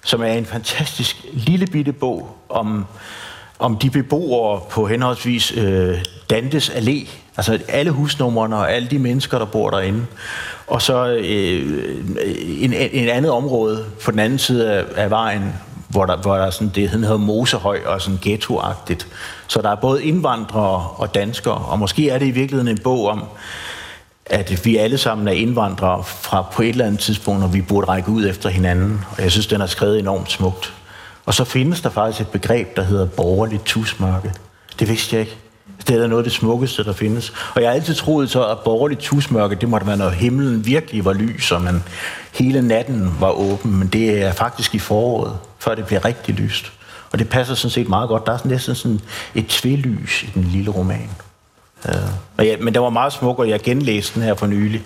som 0.03 0.21
er 0.21 0.33
en 0.33 0.45
fantastisk 0.45 1.25
lille 1.33 1.67
bitte 1.67 1.93
bog 1.93 2.37
om, 2.49 2.85
om 3.63 3.77
de 3.77 3.89
beboere 3.89 4.61
på 4.69 4.87
henholdsvis 4.87 5.53
øh, 5.57 5.97
Dantes 6.29 6.69
Allé, 6.69 7.09
altså 7.37 7.59
alle 7.67 7.91
husnumrene 7.91 8.55
og 8.55 8.73
alle 8.73 8.87
de 8.87 8.99
mennesker, 8.99 9.37
der 9.37 9.45
bor 9.45 9.69
derinde. 9.69 10.05
Og 10.67 10.81
så 10.81 11.07
øh, 11.07 11.23
øh 11.23 12.63
en, 12.63 12.73
en 12.73 13.09
andet 13.09 13.31
område 13.31 13.85
på 14.05 14.11
den 14.11 14.19
anden 14.19 14.39
side 14.39 14.71
af, 14.71 14.83
af 14.95 15.09
vejen, 15.09 15.53
hvor 15.87 16.05
der, 16.05 16.17
hvor 16.17 16.35
der 16.35 16.45
er 16.45 16.49
sådan, 16.49 16.71
det 16.75 16.89
hedder 16.89 17.17
Mosehøj 17.17 17.79
og 17.85 18.01
sådan 18.01 18.19
ghettoagtigt. 18.21 19.07
Så 19.47 19.61
der 19.61 19.69
er 19.69 19.75
både 19.75 20.03
indvandrere 20.03 20.87
og 20.95 21.15
danskere, 21.15 21.55
og 21.55 21.79
måske 21.79 22.09
er 22.09 22.17
det 22.17 22.25
i 22.25 22.31
virkeligheden 22.31 22.67
en 22.67 22.83
bog 22.83 23.07
om, 23.07 23.23
at 24.25 24.65
vi 24.65 24.77
alle 24.77 24.97
sammen 24.97 25.27
er 25.27 25.31
indvandrere 25.31 26.03
fra 26.03 26.45
på 26.53 26.61
et 26.61 26.69
eller 26.69 26.85
andet 26.85 26.99
tidspunkt, 26.99 27.43
og 27.43 27.53
vi 27.53 27.61
burde 27.61 27.87
række 27.87 28.09
ud 28.09 28.25
efter 28.25 28.49
hinanden. 28.49 29.05
Og 29.17 29.23
jeg 29.23 29.31
synes, 29.31 29.47
den 29.47 29.61
er 29.61 29.65
skrevet 29.65 29.99
enormt 29.99 30.31
smukt. 30.31 30.73
Og 31.25 31.33
så 31.33 31.43
findes 31.43 31.81
der 31.81 31.89
faktisk 31.89 32.21
et 32.21 32.27
begreb, 32.27 32.75
der 32.75 32.83
hedder 32.83 33.05
borgerligt 33.05 33.65
tusmørke. 33.65 34.31
Det 34.79 34.89
vidste 34.89 35.15
jeg 35.15 35.21
ikke. 35.21 35.37
Altså, 35.77 35.93
det 35.93 36.03
er 36.03 36.07
noget 36.07 36.23
af 36.23 36.23
det 36.23 36.33
smukkeste, 36.33 36.83
der 36.83 36.93
findes. 36.93 37.33
Og 37.55 37.61
jeg 37.61 37.69
har 37.69 37.75
altid 37.75 37.95
troet 37.95 38.29
så, 38.29 38.47
at 38.47 38.59
borgerligt 38.59 39.01
tusmørke, 39.01 39.55
det 39.55 39.69
måtte 39.69 39.87
være, 39.87 39.97
når 39.97 40.09
himlen 40.09 40.65
virkelig 40.65 41.05
var 41.05 41.13
lys, 41.13 41.51
og 41.51 41.61
man 41.61 41.83
hele 42.33 42.61
natten 42.61 43.15
var 43.19 43.29
åben. 43.31 43.79
Men 43.79 43.87
det 43.87 44.21
er 44.21 44.31
faktisk 44.31 44.75
i 44.75 44.79
foråret, 44.79 45.37
før 45.59 45.75
det 45.75 45.85
bliver 45.85 46.05
rigtig 46.05 46.35
lyst. 46.35 46.71
Og 47.11 47.19
det 47.19 47.29
passer 47.29 47.55
sådan 47.55 47.71
set 47.71 47.89
meget 47.89 48.09
godt. 48.09 48.25
Der 48.25 48.33
er 48.33 48.37
sådan 48.37 48.51
næsten 48.51 48.75
sådan 48.75 48.99
et 49.35 49.47
tvillys 49.47 50.23
i 50.23 50.31
den 50.33 50.43
lille 50.43 50.71
roman. 50.71 51.09
Uh, 51.85 51.91
og 52.37 52.45
ja, 52.45 52.55
men 52.59 52.73
det 52.73 52.81
var 52.81 52.89
meget 52.89 53.13
smuk, 53.13 53.39
og 53.39 53.49
jeg 53.49 53.61
genlæste 53.61 54.15
den 54.15 54.23
her 54.23 54.35
for 54.35 54.47
nylig. 54.47 54.83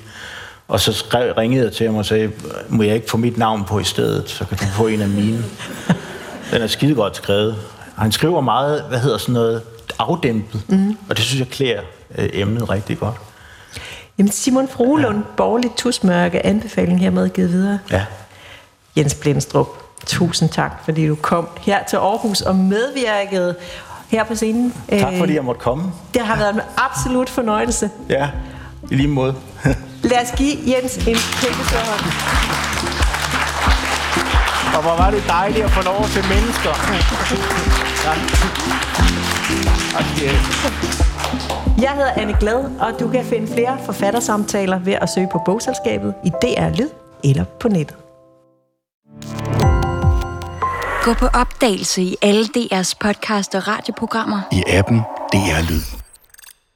Og 0.68 0.80
så 0.80 0.94
skrev, 0.94 1.34
ringede 1.34 1.64
jeg 1.64 1.74
til 1.74 1.86
ham 1.86 1.96
og 1.96 2.06
sagde, 2.06 2.32
må 2.70 2.84
jeg 2.84 2.96
ikke 2.96 3.10
få 3.10 3.18
mit 3.18 3.38
navn 3.38 3.64
på 3.64 3.80
i 3.80 3.84
stedet, 3.84 4.30
så 4.30 4.46
kan 4.46 4.58
du 4.58 4.64
få 4.64 4.88
en 4.88 5.02
af 5.02 5.10
mine. 5.10 5.44
Den 6.52 6.62
er 6.62 6.68
skide 6.68 6.96
godt 6.96 7.16
skrevet. 7.16 7.56
Han 7.98 8.12
skriver 8.12 8.42
meget, 8.42 8.84
hvad 8.90 9.00
hedder 9.00 9.18
sådan 9.18 9.34
noget, 9.34 9.62
afdæmpet. 10.00 10.62
Mm. 10.68 10.98
Og 11.10 11.18
det 11.18 11.26
synes 11.26 11.40
jeg 11.40 11.48
klæder 11.48 11.82
øh, 12.18 12.30
emnet 12.34 12.70
rigtig 12.70 13.00
godt. 13.00 13.16
Jamen 14.18 14.32
Simon 14.32 14.68
Frohlund, 14.68 15.18
ja. 15.18 15.24
borgerligt 15.38 15.78
tusmørke, 15.78 16.46
anbefaling 16.46 17.00
hermed 17.00 17.30
givet 17.30 17.52
videre. 17.52 17.80
Ja. 17.92 18.06
Jens 18.98 19.16
Blindstrup, 19.16 19.68
tusind 20.06 20.50
tak, 20.50 20.72
fordi 20.86 21.08
du 21.08 21.16
kom 21.16 21.48
her 21.62 21.84
til 21.84 21.98
Aarhus 21.98 22.42
og 22.42 22.56
medvirkede 22.56 23.56
her 24.08 24.24
på 24.24 24.36
scenen. 24.36 24.74
Tak 24.90 25.14
fordi 25.20 25.34
jeg 25.34 25.44
måtte 25.44 25.62
komme. 25.62 25.92
Det 26.14 26.22
har 26.22 26.38
været 26.38 26.54
en 26.54 26.62
absolut 26.78 27.30
fornøjelse. 27.30 27.90
Ja. 28.10 28.30
I 28.92 28.96
lige 28.96 29.08
måde. 29.08 29.36
Lad 30.04 30.18
os 30.24 30.32
give 30.38 30.58
Jens 30.68 30.98
en 30.98 31.16
kæmpe 31.42 31.64
hånd. 31.76 32.57
Og 34.78 34.84
hvor 34.84 34.96
var 35.04 35.12
det 35.12 35.24
dejligt 35.28 35.66
at 35.66 35.72
få 35.72 35.82
lov 35.82 36.04
til 36.16 36.24
mennesker. 36.34 36.74
Ja. 38.06 38.14
Okay. 40.00 40.34
Jeg 41.82 41.92
hedder 41.92 42.12
Anne 42.16 42.36
Glad, 42.40 42.80
og 42.80 43.00
du 43.00 43.08
kan 43.08 43.26
finde 43.26 43.54
flere 43.54 43.78
forfattersamtaler 43.86 44.80
ved 44.80 44.94
at 44.94 45.10
søge 45.10 45.30
på 45.32 45.42
bogselskabet 45.46 46.14
i 46.26 46.30
DR 46.30 46.70
Lyd 46.70 46.90
eller 47.24 47.44
på 47.44 47.68
nettet. 47.68 47.98
Gå 51.04 51.14
på 51.14 51.28
opdagelse 51.34 52.02
i 52.02 52.16
alle 52.22 52.46
DR's 52.58 52.94
podcast 53.00 53.56
og 53.56 53.68
radioprogrammer. 53.68 54.42
I 54.52 54.64
appen 54.68 55.02
DR 55.34 55.70
Lyd. 55.70 55.97